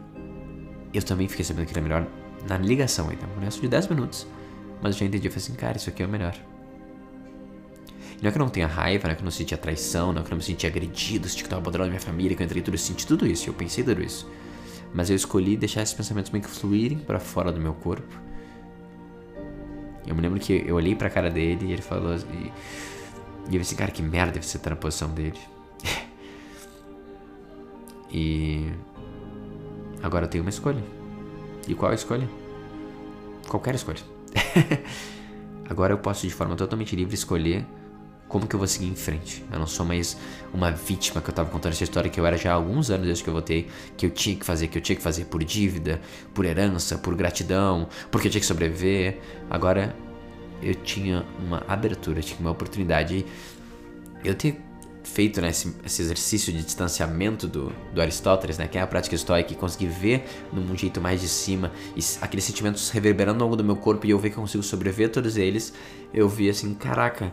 eu 0.93 1.03
também 1.03 1.29
fiquei 1.29 1.45
sabendo 1.45 1.67
que 1.67 1.73
era 1.73 1.81
melhor 1.81 2.07
na 2.49 2.59
ligação 2.59 3.09
ainda, 3.09 3.27
um 3.27 3.49
de 3.49 3.69
10 3.69 3.89
minutos. 3.89 4.27
Mas 4.81 4.95
eu 4.95 5.01
já 5.01 5.07
entendi, 5.07 5.27
eu 5.27 5.33
falei 5.33 5.45
assim, 5.45 5.55
cara, 5.55 5.77
isso 5.77 5.89
aqui 5.89 6.03
é 6.03 6.07
o 6.07 6.09
melhor. 6.09 6.35
Não 8.21 8.29
é 8.29 8.33
que 8.33 8.39
eu 8.39 8.41
não 8.41 8.49
tenha 8.49 8.67
raiva, 8.67 9.05
não 9.05 9.13
é 9.13 9.15
que 9.15 9.21
eu 9.21 9.25
não 9.25 9.31
senti 9.31 9.57
traição, 9.57 10.13
não 10.13 10.21
é 10.21 10.25
que 10.25 10.29
eu 10.29 10.33
não 10.33 10.39
me 10.39 10.45
senti 10.45 10.67
agredido, 10.67 11.29
senti 11.29 11.43
que 11.43 11.49
tava 11.49 11.63
abandonando 11.63 11.91
minha 11.91 12.01
família, 12.01 12.37
que 12.37 12.43
eu 12.43 12.45
entrei 12.45 12.63
tudo, 12.63 12.75
eu 12.75 12.79
senti 12.79 13.07
tudo 13.07 13.27
isso, 13.27 13.49
eu 13.49 13.55
pensei 13.55 13.85
tudo 13.85 14.03
isso. 14.03 14.29
Mas 14.93 15.11
eu 15.11 15.17
escolhi 15.17 15.57
deixar 15.57 15.83
esses 15.83 15.95
pensamentos 15.95 16.31
meio 16.31 16.45
que 16.45 16.51
fluírem 16.51 16.99
para 16.99 17.21
fora 17.21 17.53
do 17.53 17.61
meu 17.61 17.75
corpo. 17.75 18.29
Eu 20.07 20.15
me 20.15 20.23
lembro 20.23 20.41
que 20.41 20.65
eu 20.67 20.77
olhei 20.77 20.95
pra 20.95 21.11
cara 21.11 21.31
dele 21.31 21.67
e 21.67 21.73
ele 21.73 21.83
falou. 21.83 22.15
E, 22.17 22.53
e 23.51 23.57
eu 23.57 23.61
assim, 23.61 23.77
cara, 23.77 23.91
que 23.91 24.03
merda 24.03 24.33
deve 24.33 24.47
ser 24.47 24.57
estar 24.57 24.71
na 24.71 24.77
posição 24.77 25.11
dele. 25.11 25.39
E 28.11 28.73
agora 30.03 30.25
eu 30.25 30.31
tenho 30.31 30.43
uma 30.43 30.49
escolha. 30.49 30.83
E 31.69 31.75
qual 31.75 31.93
a 31.93 31.95
escolha? 31.95 32.27
Qualquer 33.47 33.75
escolha. 33.75 34.01
agora 35.69 35.93
eu 35.93 35.99
posso 35.99 36.27
de 36.27 36.33
forma 36.33 36.57
totalmente 36.57 36.97
livre 36.97 37.15
escolher 37.15 37.67
como 38.29 38.47
que 38.47 38.55
eu 38.55 38.59
vou 38.59 38.69
seguir 38.69 38.87
em 38.87 38.95
frente. 38.95 39.45
Eu 39.51 39.59
não 39.59 39.67
sou 39.67 39.85
mais 39.85 40.17
uma 40.53 40.71
vítima 40.71 41.21
que 41.21 41.31
eu 41.31 41.35
tava 41.35 41.51
contando 41.51 41.73
essa 41.73 41.85
história 41.85 42.11
que 42.11 42.21
eu 42.21 42.27
era 42.27 42.37
já 42.37 42.53
há 42.53 42.55
alguns 42.55 42.91
anos 42.91 43.07
desde 43.07 43.25
que 43.25 43.31
eu 43.31 43.35
votei, 43.35 43.69
que 43.97 44.07
eu 44.07 44.11
tinha 44.11 44.37
que 44.37 44.45
fazer, 44.45 44.69
que 44.69 44.79
eu 44.79 44.83
tinha 44.83 44.97
que 44.97 45.03
fazer 45.03 45.25
por 45.25 45.43
dívida, 45.43 46.01
por 46.35 46.45
herança, 46.45 46.99
por 46.99 47.15
gratidão, 47.15 47.89
porque 48.11 48.29
eu 48.29 48.31
tinha 48.31 48.41
que 48.41 48.47
sobreviver. 48.47 49.19
Agora 49.49 49.97
eu 50.63 50.75
tinha 50.75 51.25
uma 51.45 51.65
abertura, 51.67 52.21
tinha 52.21 52.39
uma 52.39 52.51
oportunidade. 52.51 53.25
Eu 54.23 54.35
tenho 54.35 54.69
feito 55.03 55.41
né, 55.41 55.49
esse, 55.49 55.75
esse, 55.85 56.03
exercício 56.03 56.53
de 56.53 56.63
distanciamento 56.63 57.49
do, 57.49 57.73
do 57.95 58.01
Aristóteles, 58.01 58.59
né, 58.59 58.69
que 58.69 58.77
é 58.77 58.83
a 58.83 58.87
prática 58.87 59.15
estoica, 59.15 59.53
e 59.53 59.57
conseguir 59.57 59.87
ver 59.87 60.25
num 60.53 60.77
jeito 60.77 61.01
mais 61.01 61.21
de 61.21 61.29
cima, 61.29 61.73
e 61.97 62.01
aqueles 62.21 62.45
sentimentos 62.45 62.91
reverberando 62.91 63.43
ao 63.43 63.49
longo 63.49 63.57
do 63.57 63.65
meu 63.65 63.77
corpo 63.77 64.07
e 64.07 64.11
eu 64.11 64.19
ver 64.19 64.31
que 64.31 64.37
eu 64.37 64.43
consigo 64.43 64.63
sobreviver 64.63 65.09
a 65.09 65.11
todos 65.11 65.37
eles, 65.37 65.73
eu 66.13 66.29
vi 66.29 66.51
assim, 66.51 66.75
caraca, 66.75 67.33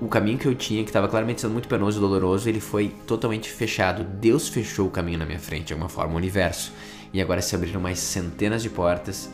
o 0.00 0.08
caminho 0.08 0.38
que 0.38 0.46
eu 0.46 0.54
tinha, 0.54 0.82
que 0.82 0.90
estava 0.90 1.08
claramente 1.08 1.40
sendo 1.40 1.52
muito 1.52 1.68
penoso 1.68 1.98
e 1.98 2.00
doloroso, 2.00 2.48
ele 2.48 2.60
foi 2.60 2.94
totalmente 3.06 3.50
fechado. 3.50 4.04
Deus 4.04 4.48
fechou 4.48 4.86
o 4.86 4.90
caminho 4.90 5.18
na 5.18 5.26
minha 5.26 5.40
frente, 5.40 5.66
de 5.66 5.72
alguma 5.72 5.88
forma, 5.88 6.14
o 6.14 6.16
universo. 6.16 6.72
E 7.12 7.20
agora 7.20 7.40
se 7.40 7.54
abriram 7.54 7.80
mais 7.80 7.98
centenas 7.98 8.62
de 8.62 8.70
portas 8.70 9.30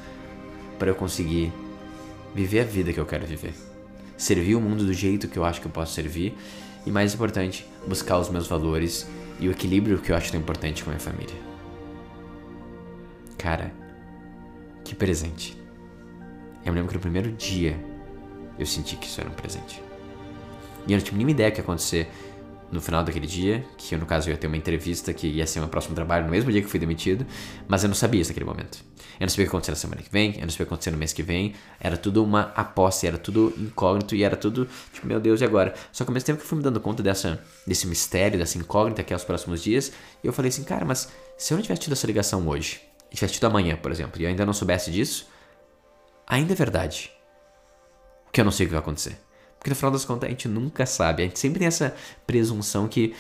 para 0.79 0.91
eu 0.91 0.95
conseguir 0.95 1.53
viver 2.35 2.61
a 2.61 2.65
vida 2.65 2.93
que 2.93 2.99
eu 2.99 3.07
quero 3.07 3.27
viver 3.27 3.55
servir 4.17 4.55
o 4.55 4.61
mundo 4.61 4.85
do 4.85 4.93
jeito 4.93 5.29
que 5.29 5.37
eu 5.37 5.45
acho 5.45 5.61
que 5.61 5.67
eu 5.67 5.71
posso 5.71 5.93
servir 5.93 6.37
e, 6.87 6.91
mais 6.91 7.15
importante, 7.15 7.67
buscar 7.87 8.19
os 8.19 8.29
meus 8.29 8.47
valores 8.47 9.09
e 9.41 9.49
o 9.49 9.51
equilíbrio 9.51 9.99
que 9.99 10.13
eu 10.13 10.17
acho 10.17 10.31
tão 10.31 10.41
importante 10.41 10.85
com 10.85 10.91
a 10.91 10.95
minha 10.95 11.01
família. 11.01 11.35
Cara, 13.39 13.73
que 14.85 14.95
presente. 14.95 15.61
Eu 16.65 16.73
me 16.73 16.79
lembro 16.79 16.89
que 16.89 16.95
no 16.95 17.01
primeiro 17.01 17.33
dia 17.33 17.79
eu 18.59 18.65
senti 18.65 18.97
que 18.97 19.07
isso 19.07 19.21
era 19.21 19.29
um 19.29 19.35
presente. 19.35 19.83
E 20.87 20.93
eu 20.93 20.99
não 20.99 21.05
tinha 21.05 21.17
nenhuma 21.17 21.31
ideia 21.31 21.51
que 21.51 21.59
ia 21.59 21.63
acontecer 21.63 22.09
no 22.71 22.81
final 22.81 23.05
daquele 23.05 23.27
dia, 23.27 23.65
que 23.79 23.95
eu, 23.95 23.99
no 23.99 24.07
caso 24.07 24.29
ia 24.29 24.37
ter 24.37 24.47
uma 24.47 24.57
entrevista 24.57 25.13
que 25.13 25.29
ia 25.29 25.47
ser 25.47 25.61
meu 25.61 25.69
próximo 25.69 25.95
trabalho 25.95 26.25
no 26.25 26.31
mesmo 26.31 26.51
dia 26.51 26.61
que 26.61 26.69
fui 26.69 26.81
demitido, 26.81 27.25
mas 27.69 27.85
eu 27.85 27.89
não 27.89 27.95
sabia 27.95 28.21
isso 28.21 28.31
naquele 28.31 28.47
momento. 28.47 28.85
Eu 29.21 29.21
não 29.21 29.29
sabia 29.29 29.45
o 29.45 29.47
que 29.47 29.51
acontecer 29.51 29.71
na 29.71 29.77
semana 29.77 30.03
que 30.03 30.11
vem, 30.11 30.35
eu 30.35 30.41
não 30.41 30.51
sabia 30.51 30.55
o 30.55 30.57
que 30.57 30.63
acontecer 30.63 30.91
no 30.91 30.99
mês 30.99 31.13
que 31.13 31.23
vem, 31.23 31.55
era 31.79 31.97
tudo 31.97 32.25
uma 32.25 32.53
aposta, 32.57 33.07
era 33.07 33.17
tudo 33.17 33.55
incógnito 33.57 34.17
e 34.17 34.25
era 34.25 34.37
tudo, 34.37 34.69
tipo, 34.93 35.07
meu 35.07 35.21
Deus, 35.21 35.41
e 35.41 35.45
agora? 35.45 35.73
Só 35.93 36.05
que 36.05 36.11
ao 36.11 36.15
mesmo 36.15 36.27
tempo 36.27 36.39
que 36.39 36.45
eu 36.45 36.49
fui 36.49 36.59
me 36.59 36.65
dando 36.65 36.81
conta 36.81 37.03
dessa, 37.03 37.41
desse 37.65 37.87
mistério, 37.87 38.39
dessa 38.39 38.59
incógnita 38.59 39.05
que 39.05 39.13
é 39.13 39.17
os 39.17 39.25
próximos 39.25 39.63
dias, 39.63 39.93
eu 40.23 40.33
falei 40.33 40.49
assim, 40.49 40.65
cara, 40.65 40.85
mas 40.85 41.13
se 41.39 41.55
eu 41.55 41.57
não 41.57 41.63
tivesse 41.63 41.83
tido 41.83 41.93
essa 41.93 42.07
ligação 42.07 42.47
hoje, 42.49 42.81
e 43.11 43.15
tivesse 43.15 43.35
tido 43.35 43.47
amanhã, 43.47 43.77
por 43.77 43.93
exemplo, 43.93 44.21
e 44.21 44.25
eu 44.25 44.29
ainda 44.29 44.45
não 44.45 44.53
soubesse 44.53 44.91
disso, 44.91 45.29
ainda 46.27 46.53
é 46.53 46.57
verdade 46.57 47.13
que 48.33 48.41
eu 48.41 48.45
não 48.45 48.51
sei 48.51 48.67
o 48.67 48.69
que 48.69 48.75
vai 48.75 48.83
acontecer. 48.83 49.17
Porque 49.65 49.71
no 49.71 49.77
final 49.77 49.93
das 49.93 50.05
contas 50.05 50.27
a 50.27 50.31
gente 50.31 50.47
nunca 50.47 50.85
sabe. 50.85 51.23
A 51.23 51.27
gente 51.27 51.39
sempre 51.39 51.61
tem 51.61 51.67
essa 51.67 51.97
presunção 52.27 52.87
que, 52.87 53.15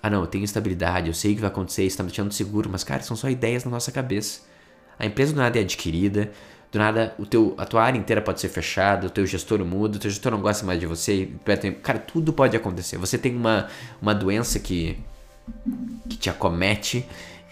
ah 0.00 0.08
não, 0.08 0.20
eu 0.20 0.28
tenho 0.28 0.44
estabilidade, 0.44 1.08
eu 1.08 1.14
sei 1.14 1.32
o 1.32 1.34
que 1.34 1.40
vai 1.40 1.50
acontecer, 1.50 1.84
isso 1.84 1.96
tá 1.96 2.04
me 2.04 2.08
deixando 2.08 2.32
seguro, 2.32 2.70
mas 2.70 2.84
cara, 2.84 3.02
são 3.02 3.16
só 3.16 3.28
ideias 3.28 3.64
na 3.64 3.70
nossa 3.72 3.90
cabeça. 3.90 4.42
A 4.96 5.04
empresa 5.04 5.32
do 5.32 5.38
nada 5.38 5.58
é 5.58 5.62
adquirida, 5.62 6.30
do 6.70 6.78
nada 6.78 7.16
o 7.18 7.26
teu, 7.26 7.56
a 7.58 7.66
tua 7.66 7.82
área 7.82 7.98
inteira 7.98 8.22
pode 8.22 8.40
ser 8.40 8.48
fechada, 8.48 9.08
o 9.08 9.10
teu 9.10 9.26
gestor 9.26 9.58
muda, 9.64 9.96
o 9.96 9.98
teu 9.98 10.08
gestor 10.08 10.30
não 10.30 10.40
gosta 10.40 10.64
mais 10.64 10.78
de 10.78 10.86
você, 10.86 11.28
cara, 11.82 11.98
tudo 11.98 12.32
pode 12.32 12.56
acontecer. 12.56 12.96
Você 12.98 13.18
tem 13.18 13.34
uma, 13.34 13.66
uma 14.00 14.14
doença 14.14 14.60
que, 14.60 14.96
que 16.08 16.16
te 16.16 16.30
acomete 16.30 17.04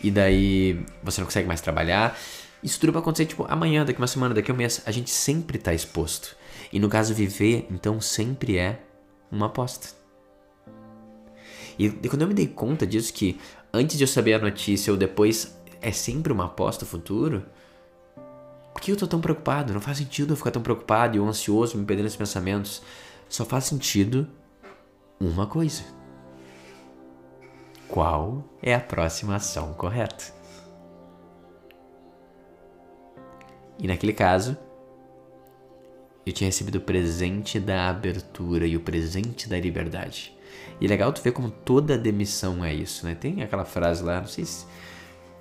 e 0.04 0.08
daí 0.08 0.86
você 1.02 1.20
não 1.20 1.26
consegue 1.26 1.48
mais 1.48 1.60
trabalhar. 1.60 2.16
Isso 2.62 2.78
tudo 2.78 2.92
vai 2.92 3.02
acontecer 3.02 3.26
tipo 3.26 3.44
amanhã, 3.48 3.84
daqui 3.84 3.98
uma 3.98 4.06
semana, 4.06 4.32
daqui 4.32 4.52
um 4.52 4.56
mês. 4.56 4.82
A 4.86 4.92
gente 4.92 5.10
sempre 5.10 5.58
está 5.58 5.74
exposto. 5.74 6.38
E 6.72 6.78
no 6.78 6.88
caso, 6.88 7.14
viver, 7.14 7.66
então, 7.70 8.00
sempre 8.00 8.56
é 8.56 8.82
uma 9.30 9.46
aposta. 9.46 9.88
E, 11.78 11.86
e 11.86 12.08
quando 12.08 12.22
eu 12.22 12.28
me 12.28 12.34
dei 12.34 12.46
conta 12.46 12.86
disso, 12.86 13.12
que 13.12 13.40
antes 13.72 13.96
de 13.96 14.04
eu 14.04 14.08
saber 14.08 14.34
a 14.34 14.38
notícia 14.38 14.92
ou 14.92 14.96
depois 14.96 15.58
é 15.80 15.90
sempre 15.92 16.32
uma 16.32 16.44
aposta 16.44 16.84
futuro, 16.84 17.44
por 18.72 18.80
que 18.80 18.92
eu 18.92 18.96
tô 18.96 19.06
tão 19.06 19.20
preocupado? 19.20 19.72
Não 19.72 19.80
faz 19.80 19.98
sentido 19.98 20.32
eu 20.32 20.36
ficar 20.36 20.50
tão 20.50 20.62
preocupado 20.62 21.16
e 21.16 21.20
ansioso, 21.20 21.76
me 21.76 21.84
perdendo 21.84 22.06
esses 22.06 22.16
pensamentos. 22.16 22.82
Só 23.28 23.44
faz 23.44 23.64
sentido 23.64 24.28
uma 25.18 25.46
coisa. 25.46 25.82
Qual 27.88 28.44
é 28.62 28.74
a 28.74 28.80
próxima 28.80 29.36
ação 29.36 29.74
correta? 29.74 30.32
E 33.78 33.88
naquele 33.88 34.12
caso, 34.12 34.56
eu 36.30 36.34
tinha 36.34 36.48
recebido 36.48 36.76
o 36.76 36.80
presente 36.80 37.58
da 37.60 37.88
abertura 37.88 38.66
e 38.66 38.76
o 38.76 38.80
presente 38.80 39.48
da 39.48 39.58
liberdade. 39.58 40.32
E 40.80 40.86
é 40.86 40.88
legal 40.88 41.12
tu 41.12 41.20
ver 41.22 41.32
como 41.32 41.50
toda 41.50 41.98
demissão 41.98 42.64
é 42.64 42.72
isso, 42.72 43.04
né? 43.04 43.14
Tem 43.14 43.42
aquela 43.42 43.64
frase 43.64 44.02
lá, 44.02 44.20
não 44.20 44.26
sei 44.26 44.44
se 44.44 44.64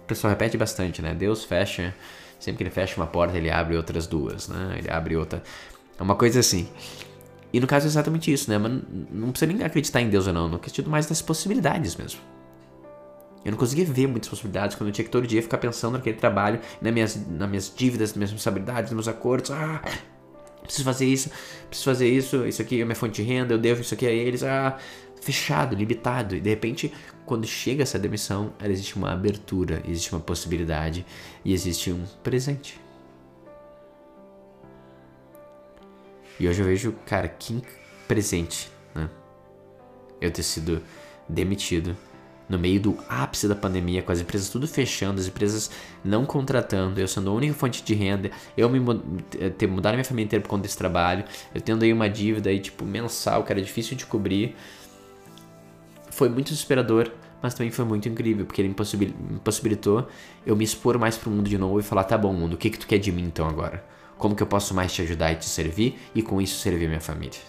o 0.04 0.06
pessoal 0.08 0.32
repete 0.32 0.58
bastante, 0.58 1.02
né? 1.02 1.14
Deus 1.14 1.46
fecha, 1.46 1.96
sempre 2.40 2.58
que 2.58 2.64
ele 2.64 2.70
fecha 2.70 2.98
uma 2.98 3.08
porta, 3.08 3.38
ele 3.38 3.50
abre 3.50 3.78
outras 3.78 4.06
duas, 4.06 4.48
né? 4.48 4.76
Ele 4.78 4.90
abre 4.90 5.16
outra. 5.16 5.42
É 5.98 6.04
uma 6.04 6.16
coisa 6.16 6.40
assim. 6.40 6.68
E 7.54 7.60
no 7.60 7.68
caso 7.68 7.86
é 7.86 7.90
exatamente 7.90 8.32
isso, 8.32 8.50
né? 8.50 8.58
Mas 8.58 8.72
não 9.12 9.32
precisa 9.32 9.52
nem 9.52 9.66
acreditar 9.66 10.02
em 10.02 10.10
Deus 10.10 10.28
ou 10.28 10.34
não, 10.34 10.48
não 10.48 10.58
acredito 10.58 10.90
mais 10.90 11.08
nas 11.08 11.22
possibilidades 11.22 11.96
mesmo. 11.96 12.20
Eu 13.44 13.52
não 13.52 13.58
conseguia 13.58 13.86
ver 13.86 14.08
muitas 14.08 14.30
possibilidades 14.30 14.76
quando 14.76 14.90
eu 14.90 14.94
tinha 14.94 15.06
que 15.06 15.12
todo 15.12 15.26
dia 15.26 15.42
ficar 15.42 15.58
pensando 15.58 15.94
naquele 15.94 16.18
trabalho, 16.18 16.60
nas 16.82 16.94
minhas, 16.94 17.16
nas 17.16 17.50
minhas 17.50 17.74
dívidas, 17.74 18.10
nas 18.10 18.18
minhas 18.18 18.32
responsabilidades, 18.32 18.92
nos 18.92 19.06
meus 19.06 19.08
acordos. 19.08 19.52
Ah, 19.52 19.82
preciso 20.64 20.84
fazer 20.84 21.06
isso, 21.06 21.30
preciso 21.68 21.86
fazer 21.90 22.10
isso, 22.10 22.46
isso 22.46 22.62
aqui 22.62 22.82
é 22.82 22.86
minha 22.86 22.96
fonte 22.96 23.22
de 23.22 23.28
renda, 23.28 23.54
eu 23.54 23.58
devo 23.58 23.82
isso 23.82 23.94
aqui 23.94 24.06
a 24.06 24.12
eles, 24.12 24.44
ah, 24.44 24.78
fechado, 25.22 25.76
limitado. 25.76 26.36
E 26.36 26.40
de 26.40 26.50
repente, 26.50 26.94
quando 27.26 27.46
chega 27.46 27.84
essa 27.84 28.00
demissão, 28.00 28.54
existe 28.64 28.96
uma 28.96 29.12
abertura, 29.12 29.82
existe 29.88 30.12
uma 30.12 30.22
possibilidade 30.22 31.06
e 31.44 31.54
existe 31.54 31.92
um 31.92 32.04
presente. 32.24 32.80
E 36.40 36.48
hoje 36.48 36.62
eu 36.62 36.66
vejo, 36.66 36.94
cara, 37.06 37.28
que 37.28 37.62
presente, 38.08 38.72
né? 38.96 39.10
Eu 40.22 40.32
ter 40.32 40.44
sido 40.44 40.82
demitido 41.28 41.96
no 42.50 42.58
meio 42.58 42.80
do 42.80 42.98
ápice 43.08 43.48
da 43.48 43.56
pandemia, 43.56 44.02
com 44.02 44.12
as 44.12 44.20
empresas 44.20 44.50
tudo 44.50 44.68
fechando, 44.68 45.22
as 45.22 45.28
empresas 45.28 45.70
não 46.04 46.26
contratando, 46.26 47.00
eu 47.00 47.08
sendo 47.08 47.30
a 47.30 47.34
única 47.34 47.54
fonte 47.54 47.84
de 47.84 47.94
renda, 47.94 48.32
eu 48.58 48.68
me 48.68 48.80
eh, 49.40 49.50
ter 49.50 49.68
mudado 49.68 49.94
minha 49.94 50.04
família 50.04 50.26
inteira 50.26 50.42
por 50.42 50.50
conta 50.50 50.64
desse 50.64 50.78
trabalho, 50.78 51.24
eu 51.54 51.62
tendo 51.62 51.84
aí 51.84 51.94
uma 51.94 52.10
dívida 52.10 52.50
aí, 52.50 52.60
tipo, 52.60 52.84
mensal, 52.84 53.44
que 53.44 53.52
era 53.52 53.62
difícil 53.62 53.96
de 53.96 54.06
cobrir. 54.06 54.56
Foi 56.10 56.28
muito 56.28 56.48
desesperador, 56.48 57.12
mas 57.42 57.54
também 57.54 57.72
foi 57.72 57.86
muito 57.86 58.10
incrível, 58.10 58.46
porque 58.46 58.62
ele 58.62 58.70
me 58.70 59.40
possibilitou 59.44 60.08
eu 60.46 60.56
me 60.56 60.64
expor 60.64 60.98
mais 60.98 61.18
pro 61.18 61.30
mundo 61.30 61.48
de 61.48 61.58
novo 61.58 61.80
e 61.80 61.84
falar, 61.84 62.04
tá 62.04 62.18
bom, 62.18 62.34
mundo, 62.34 62.54
o 62.54 62.58
que 62.58 62.70
que 62.70 62.80
tu 62.80 62.88
quer 62.88 62.98
de 62.98 63.12
mim 63.12 63.24
então 63.24 63.48
agora? 63.48 63.86
Como 64.18 64.36
que 64.36 64.44
eu 64.44 64.48
posso 64.48 64.74
mais 64.74 64.92
te 64.92 65.02
ajudar 65.04 65.32
e 65.32 65.36
te 65.36 65.46
servir 65.46 65.98
e 66.14 66.22
com 66.22 66.42
isso 66.42 66.60
servir 66.60 66.88
minha 66.88 67.00
família? 67.00 67.40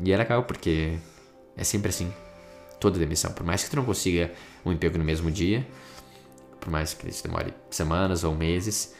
E 0.00 0.12
é 0.12 0.16
legal 0.16 0.44
porque 0.44 0.98
é 1.56 1.64
sempre 1.64 1.90
assim. 1.90 2.12
Toda 2.80 2.98
demissão. 2.98 3.32
Por 3.32 3.44
mais 3.44 3.62
que 3.62 3.70
tu 3.70 3.76
não 3.76 3.84
consiga 3.84 4.32
um 4.64 4.72
emprego 4.72 4.98
no 4.98 5.04
mesmo 5.04 5.30
dia, 5.30 5.66
por 6.60 6.70
mais 6.70 6.94
que 6.94 7.08
isso 7.08 7.22
demore 7.22 7.54
semanas 7.70 8.24
ou 8.24 8.34
meses, 8.34 8.94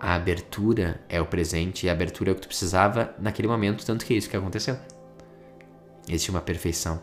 a 0.00 0.14
abertura 0.14 1.00
é 1.08 1.20
o 1.20 1.26
presente 1.26 1.86
e 1.86 1.88
a 1.88 1.92
abertura 1.92 2.30
é 2.30 2.32
o 2.32 2.34
que 2.34 2.42
tu 2.42 2.48
precisava 2.48 3.14
naquele 3.18 3.48
momento, 3.48 3.84
tanto 3.84 4.04
que 4.04 4.14
é 4.14 4.16
isso 4.16 4.28
que 4.28 4.36
aconteceu. 4.36 4.76
Existe 6.08 6.30
uma 6.30 6.40
perfeição 6.40 7.00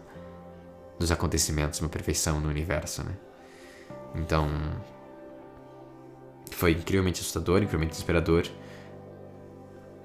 dos 1.00 1.12
acontecimentos, 1.12 1.80
uma 1.80 1.90
perfeição 1.90 2.40
no 2.40 2.50
universo, 2.50 3.04
né? 3.04 3.14
Então, 4.16 4.48
foi 6.52 6.72
incrivelmente 6.72 7.20
assustador, 7.20 7.58
incrivelmente 7.58 7.92
desesperador. 7.92 8.48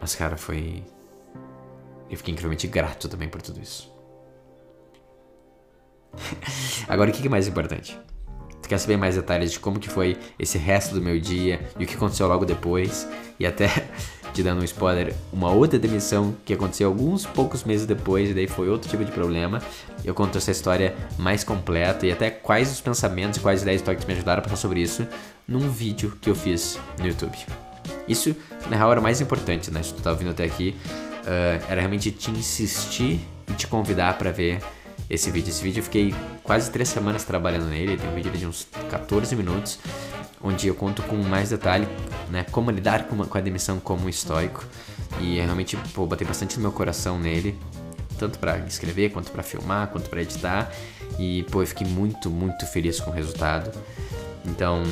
Mas, 0.01 0.15
cara, 0.15 0.37
foi 0.37 0.85
eu 2.11 2.17
fiquei 2.17 2.33
incrivelmente 2.33 2.67
grato 2.67 3.09
também 3.09 3.29
por 3.29 3.43
tudo 3.43 3.61
isso. 3.61 3.93
Agora, 6.89 7.11
o 7.11 7.13
que 7.13 7.27
é 7.27 7.31
mais 7.31 7.47
importante? 7.47 7.99
Tu 8.63 8.69
quer 8.69 8.79
saber 8.79 8.97
mais 8.97 9.15
detalhes 9.15 9.53
de 9.53 9.61
como 9.61 9.79
que 9.79 9.89
foi 9.89 10.19
esse 10.39 10.59
resto 10.59 10.95
do 10.95 11.01
meu 11.01 11.19
dia 11.19 11.61
e 11.79 11.85
o 11.85 11.87
que 11.87 11.95
aconteceu 11.95 12.27
logo 12.29 12.45
depois? 12.45 13.09
E 13.39 13.47
até, 13.47 13.69
te 14.35 14.43
dando 14.43 14.61
um 14.61 14.65
spoiler, 14.65 15.15
uma 15.33 15.51
outra 15.51 15.79
demissão 15.79 16.35
que 16.45 16.53
aconteceu 16.53 16.89
alguns 16.89 17.25
poucos 17.25 17.65
meses 17.65 17.87
depois 17.87 18.31
e 18.31 18.35
daí 18.35 18.47
foi 18.47 18.69
outro 18.69 18.91
tipo 18.91 19.05
de 19.05 19.13
problema. 19.13 19.63
Eu 20.05 20.15
conto 20.15 20.37
essa 20.39 20.51
história 20.51 20.95
mais 21.17 21.45
completa 21.45 22.07
e 22.07 22.13
até 22.13 22.31
quais 22.31 22.71
os 22.71 22.81
pensamentos 22.81 23.39
e 23.39 23.41
quais 23.41 23.63
ideias 23.63 23.83
que 23.83 24.07
me 24.07 24.13
ajudaram 24.13 24.41
a 24.41 24.43
passar 24.43 24.57
sobre 24.57 24.81
isso 24.81 25.07
num 25.47 25.71
vídeo 25.71 26.19
que 26.21 26.29
eu 26.29 26.35
fiz 26.35 26.79
no 26.99 27.07
YouTube. 27.07 27.39
Isso, 28.07 28.35
na 28.69 28.77
real, 28.77 28.91
era 28.91 29.01
o 29.01 29.03
mais 29.03 29.21
importante, 29.21 29.71
né? 29.71 29.83
Se 29.83 29.95
tu 29.95 30.03
tá 30.03 30.11
ouvindo 30.11 30.31
até 30.31 30.45
aqui, 30.45 30.77
uh, 31.29 31.65
era 31.69 31.81
realmente 31.81 32.11
te 32.11 32.31
insistir 32.31 33.21
e 33.47 33.53
te 33.53 33.67
convidar 33.67 34.17
para 34.17 34.33
ver 34.33 34.61
esse 35.11 35.31
vídeo. 35.31 35.51
Esse 35.51 35.63
vídeo 35.63 35.81
eu 35.81 35.85
fiquei 35.85 36.15
quase 36.43 36.71
três 36.71 36.89
semanas 36.89 37.25
trabalhando 37.25 37.67
nele, 37.67 37.97
tem 37.97 38.11
um 38.11 38.15
vídeo 38.15 38.33
de 38.33 38.47
uns 38.47 38.67
14 38.91 39.37
minutos, 39.37 39.79
onde 40.43 40.67
eu 40.67 40.75
conto 40.75 41.03
com 41.03 41.17
mais 41.17 41.51
detalhe, 41.51 41.87
né, 42.31 42.45
como 42.51 42.71
lidar 42.71 43.05
com, 43.05 43.15
uma, 43.15 43.27
com 43.27 43.37
a 43.37 43.41
demissão 43.41 43.79
como 43.79 44.09
estoico. 44.09 44.65
E 45.21 45.37
realmente, 45.37 45.77
pô, 45.95 46.07
botei 46.07 46.27
bastante 46.27 46.57
no 46.57 46.63
meu 46.63 46.73
coração 46.73 47.19
nele, 47.19 47.59
tanto 48.19 48.39
para 48.39 48.59
escrever, 48.59 49.11
quanto 49.11 49.31
para 49.31 49.43
filmar, 49.43 49.89
quanto 49.89 50.09
para 50.09 50.23
editar. 50.23 50.71
E, 51.19 51.45
pô, 51.45 51.63
eu 51.63 51.67
fiquei 51.67 51.87
muito, 51.87 52.31
muito 52.31 52.67
feliz 52.67 53.01
com 53.01 53.11
o 53.11 53.15
resultado. 53.15 53.73
Então, 54.45 54.83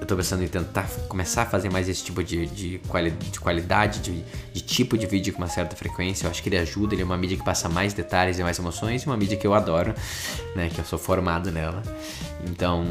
eu 0.00 0.06
tô 0.06 0.16
pensando 0.16 0.42
em 0.42 0.48
tentar 0.48 0.88
começar 1.08 1.42
a 1.42 1.46
fazer 1.46 1.70
mais 1.70 1.88
esse 1.88 2.04
tipo 2.04 2.22
de, 2.22 2.46
de, 2.46 2.78
quali 2.88 3.10
de 3.10 3.40
qualidade, 3.40 4.00
de, 4.00 4.22
de, 4.52 4.60
tipo 4.60 4.98
de 4.98 5.06
vídeo 5.06 5.32
com 5.32 5.38
uma 5.38 5.48
certa 5.48 5.74
frequência. 5.74 6.26
Eu 6.26 6.30
acho 6.30 6.42
que 6.42 6.48
ele 6.48 6.58
ajuda, 6.58 6.94
ele 6.94 7.02
é 7.02 7.04
uma 7.04 7.16
mídia 7.16 7.36
que 7.36 7.44
passa 7.44 7.68
mais 7.68 7.94
detalhes 7.94 8.38
e 8.38 8.42
mais 8.42 8.58
emoções, 8.58 9.02
e 9.02 9.06
uma 9.06 9.16
mídia 9.16 9.36
que 9.36 9.46
eu 9.46 9.54
adoro, 9.54 9.94
né? 10.54 10.68
Que 10.68 10.78
eu 10.78 10.84
sou 10.84 10.98
formado 10.98 11.50
nela. 11.50 11.82
Então, 12.46 12.84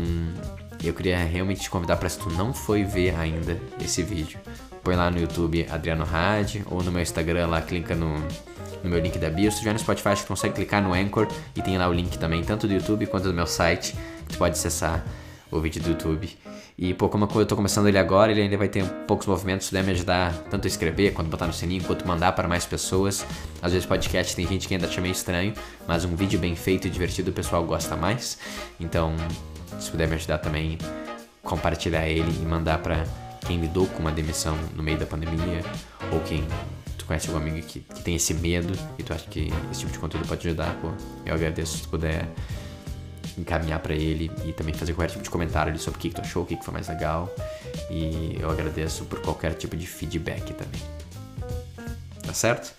eu 0.84 0.94
queria 0.94 1.18
realmente 1.18 1.62
te 1.62 1.70
convidar 1.70 1.98
para 1.98 2.10
se 2.10 2.18
tu 2.18 2.30
não 2.32 2.54
foi 2.54 2.84
ver 2.84 3.16
ainda 3.16 3.60
esse 3.80 4.02
vídeo, 4.02 4.40
põe 4.84 4.96
lá 4.96 5.10
no 5.10 5.20
YouTube 5.20 5.66
Adriano 5.70 6.04
Had 6.04 6.64
ou 6.66 6.84
no 6.84 6.92
meu 6.92 7.02
Instagram 7.02 7.48
lá, 7.48 7.62
clica 7.62 7.96
no, 7.96 8.18
no 8.84 8.90
meu 8.90 9.00
link 9.00 9.18
da 9.18 9.30
bio. 9.30 9.52
Se 9.52 9.60
tu 9.60 9.64
já 9.64 9.72
no 9.72 9.80
Spotify, 9.80 10.16
que 10.16 10.26
consegue 10.26 10.56
clicar 10.56 10.82
no 10.82 10.94
Anchor 10.94 11.28
e 11.56 11.62
tem 11.62 11.78
lá 11.78 11.88
o 11.88 11.94
link 11.94 12.18
também, 12.18 12.44
tanto 12.44 12.68
do 12.68 12.74
YouTube 12.74 13.06
quanto 13.06 13.26
do 13.26 13.34
meu 13.34 13.48
site, 13.48 13.96
que 14.28 14.34
tu 14.34 14.38
pode 14.38 14.58
acessar 14.58 15.06
o 15.50 15.60
vídeo 15.60 15.82
do 15.82 15.90
YouTube. 15.90 16.38
E, 16.78 16.94
pô, 16.94 17.08
como 17.08 17.30
eu 17.36 17.46
tô 17.46 17.56
começando 17.56 17.88
ele 17.88 17.98
agora, 17.98 18.32
ele 18.32 18.42
ainda 18.42 18.58
vai 18.58 18.68
ter 18.68 18.84
poucos 19.08 19.28
movimentos, 19.28 19.68
se 19.68 19.82
me 19.82 19.92
ajudar 19.92 20.34
tanto 20.50 20.66
a 20.66 20.68
escrever, 20.68 21.14
quanto 21.14 21.30
botar 21.30 21.46
no 21.46 21.54
sininho, 21.54 21.84
quanto 21.84 22.08
mandar 22.08 22.32
para 22.32 22.48
mais 22.48 22.66
pessoas. 22.66 23.26
Às 23.62 23.74
vezes 23.74 23.86
podcast 23.86 24.36
tem 24.36 24.48
gente 24.48 24.68
que 24.68 24.74
ainda 24.74 24.88
acha 24.88 25.00
meio 25.00 25.12
estranho, 25.12 25.54
mas 25.88 26.04
um 26.04 26.16
vídeo 26.16 26.40
bem 26.40 26.56
feito 26.56 26.88
e 26.88 26.90
divertido 26.90 27.30
o 27.30 27.34
pessoal 27.34 27.64
gosta 27.64 27.96
mais. 27.96 28.40
Então, 28.80 29.16
se 29.80 29.92
puder 29.92 30.08
me 30.08 30.16
ajudar 30.16 30.40
também, 30.40 30.78
compartilhar 31.44 32.08
ele 32.08 32.32
e 32.42 32.46
mandar 32.46 32.80
para 32.80 33.04
quem 33.46 33.60
lidou 33.60 33.86
com 33.88 34.00
uma 34.00 34.12
demissão 34.12 34.58
no 34.76 34.82
meio 34.82 34.98
da 34.98 35.06
pandemia, 35.06 35.62
ou 36.12 36.20
quem 36.22 36.44
tu 36.98 37.06
conhece 37.06 37.28
algum 37.28 37.42
amigo 37.42 37.66
que, 37.68 37.82
que 37.82 38.02
tem 38.02 38.16
esse 38.16 38.34
medo 38.34 38.74
e 38.98 39.04
tu 39.04 39.14
acha 39.14 39.28
que 39.30 39.52
esse 39.72 39.82
tipo 39.82 39.92
de 39.92 40.00
conteúdo 40.00 40.28
pode 40.28 40.48
ajudar, 40.48 40.74
pô, 40.82 40.90
eu 41.26 41.36
agradeço 41.36 41.78
se 41.78 41.84
tu 41.84 41.90
puder 41.90 42.28
encaminhar 43.38 43.80
para 43.80 43.94
ele 43.94 44.32
e 44.46 44.54
também 44.54 44.74
fazer 44.74 44.94
qualquer 44.94 45.12
tipo 45.12 45.24
de 45.24 45.30
comentário 45.30 45.78
sobre 45.80 45.98
o 45.98 46.02
que, 46.02 46.10
que 46.10 46.16
tu 46.16 46.22
achou, 46.22 46.44
o 46.44 46.46
que, 46.46 46.56
que 46.56 46.64
foi 46.64 46.74
mais 46.74 46.88
legal. 46.88 47.34
E 47.90 48.38
eu 48.40 48.50
agradeço 48.50 49.06
por 49.06 49.20
qualquer 49.22 49.54
tipo 49.54 49.76
de 49.76 49.88
feedback 49.88 50.54
também. 50.54 50.82
Tá 52.26 52.34
certo? 52.34 52.74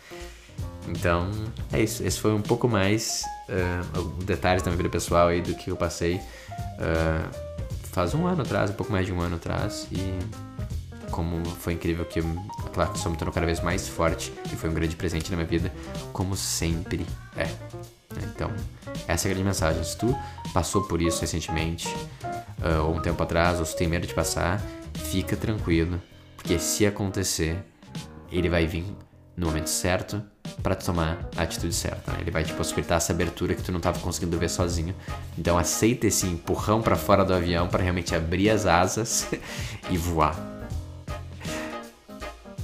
Então, 0.88 1.30
é 1.72 1.82
isso. 1.82 2.04
Esse 2.04 2.20
foi 2.20 2.32
um 2.32 2.42
pouco 2.42 2.68
mais 2.68 3.24
uh, 3.48 4.08
detalhes 4.24 4.62
da 4.62 4.70
minha 4.70 4.76
vida 4.76 4.88
pessoal 4.88 5.28
aí 5.28 5.40
do 5.40 5.54
que 5.54 5.70
eu 5.70 5.76
passei 5.76 6.16
uh, 6.16 7.54
faz 7.94 8.12
um 8.14 8.26
ano 8.26 8.42
atrás, 8.42 8.70
um 8.70 8.74
pouco 8.74 8.92
mais 8.92 9.06
de 9.06 9.12
um 9.12 9.20
ano 9.20 9.36
atrás. 9.36 9.86
E 9.90 10.18
como 11.10 11.44
foi 11.44 11.74
incrível 11.74 12.04
que 12.04 12.18
a 12.18 12.68
Clarkson 12.70 13.10
me 13.10 13.16
tornou 13.16 13.32
cada 13.32 13.46
vez 13.46 13.60
mais 13.60 13.88
forte 13.88 14.32
e 14.52 14.56
foi 14.56 14.68
um 14.68 14.74
grande 14.74 14.96
presente 14.96 15.30
na 15.30 15.36
minha 15.36 15.48
vida, 15.48 15.72
como 16.12 16.36
sempre 16.36 17.06
é. 17.36 17.48
Então, 18.22 18.50
essa 19.06 19.28
é 19.28 19.30
a 19.30 19.34
grande 19.34 19.48
mensagem. 19.48 19.82
Se 19.82 19.96
tu 19.96 20.16
passou 20.52 20.82
por 20.82 21.00
isso 21.00 21.20
recentemente, 21.20 21.88
uh, 22.60 22.84
ou 22.84 22.96
um 22.96 23.00
tempo 23.00 23.22
atrás, 23.22 23.58
ou 23.58 23.66
se 23.66 23.76
tem 23.76 23.88
medo 23.88 24.06
de 24.06 24.14
passar, 24.14 24.60
fica 24.94 25.36
tranquilo, 25.36 26.00
porque 26.36 26.58
se 26.58 26.86
acontecer, 26.86 27.56
ele 28.30 28.48
vai 28.48 28.66
vir 28.66 28.84
no 29.36 29.46
momento 29.46 29.68
certo 29.68 30.22
para 30.62 30.74
tomar 30.74 31.28
a 31.36 31.42
atitude 31.42 31.74
certa. 31.74 32.12
Né? 32.12 32.18
Ele 32.20 32.30
vai 32.30 32.44
te 32.44 32.52
possibilitar 32.52 32.98
essa 32.98 33.12
abertura 33.12 33.54
que 33.54 33.62
tu 33.62 33.72
não 33.72 33.78
estava 33.78 33.98
conseguindo 33.98 34.38
ver 34.38 34.48
sozinho. 34.48 34.94
Então 35.36 35.58
aceita 35.58 36.06
esse 36.06 36.26
empurrão 36.26 36.80
para 36.80 36.96
fora 36.96 37.24
do 37.24 37.34
avião 37.34 37.68
para 37.68 37.82
realmente 37.82 38.14
abrir 38.14 38.50
as 38.50 38.66
asas 38.66 39.28
e 39.90 39.96
voar. 39.96 40.36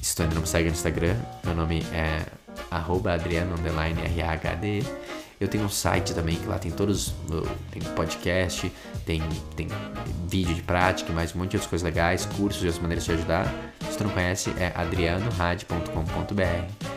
Se 0.01 0.15
tu 0.15 0.23
ainda 0.23 0.35
não 0.35 0.43
me 0.43 0.49
segue 0.49 0.69
no 0.69 0.75
Instagram, 0.75 1.17
meu 1.45 1.55
nome 1.55 1.85
é 1.93 2.25
adriano_rhd. 2.71 4.87
Eu 5.40 5.48
tenho 5.48 5.64
um 5.64 5.70
site 5.70 6.12
também 6.12 6.37
que 6.37 6.46
lá 6.46 6.59
tem 6.59 6.70
todos, 6.70 7.14
tem 7.70 7.81
podcast, 7.94 8.70
tem, 9.07 9.22
tem 9.57 9.68
vídeo 10.29 10.55
de 10.55 10.62
prática, 10.62 11.11
mais 11.14 11.35
um 11.35 11.38
monte 11.38 11.53
de 11.53 11.57
outras 11.57 11.70
coisas 11.70 11.83
legais, 11.83 12.26
cursos 12.26 12.62
e 12.62 12.66
outras 12.66 12.83
maneiras 12.83 13.07
de 13.07 13.12
ajudar. 13.12 13.46
Se 13.90 13.96
tu 13.96 14.05
não 14.05 14.11
conhece, 14.11 14.50
é 14.59 14.70
adrianorad.com.br. 14.74 16.90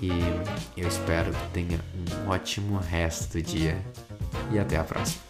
E 0.00 0.10
eu 0.76 0.86
espero 0.86 1.32
que 1.32 1.48
tenha 1.52 1.80
um 2.24 2.28
ótimo 2.28 2.78
resto 2.78 3.32
do 3.32 3.42
dia 3.42 3.76
e 4.52 4.60
até 4.60 4.76
a 4.76 4.84
próxima. 4.84 5.25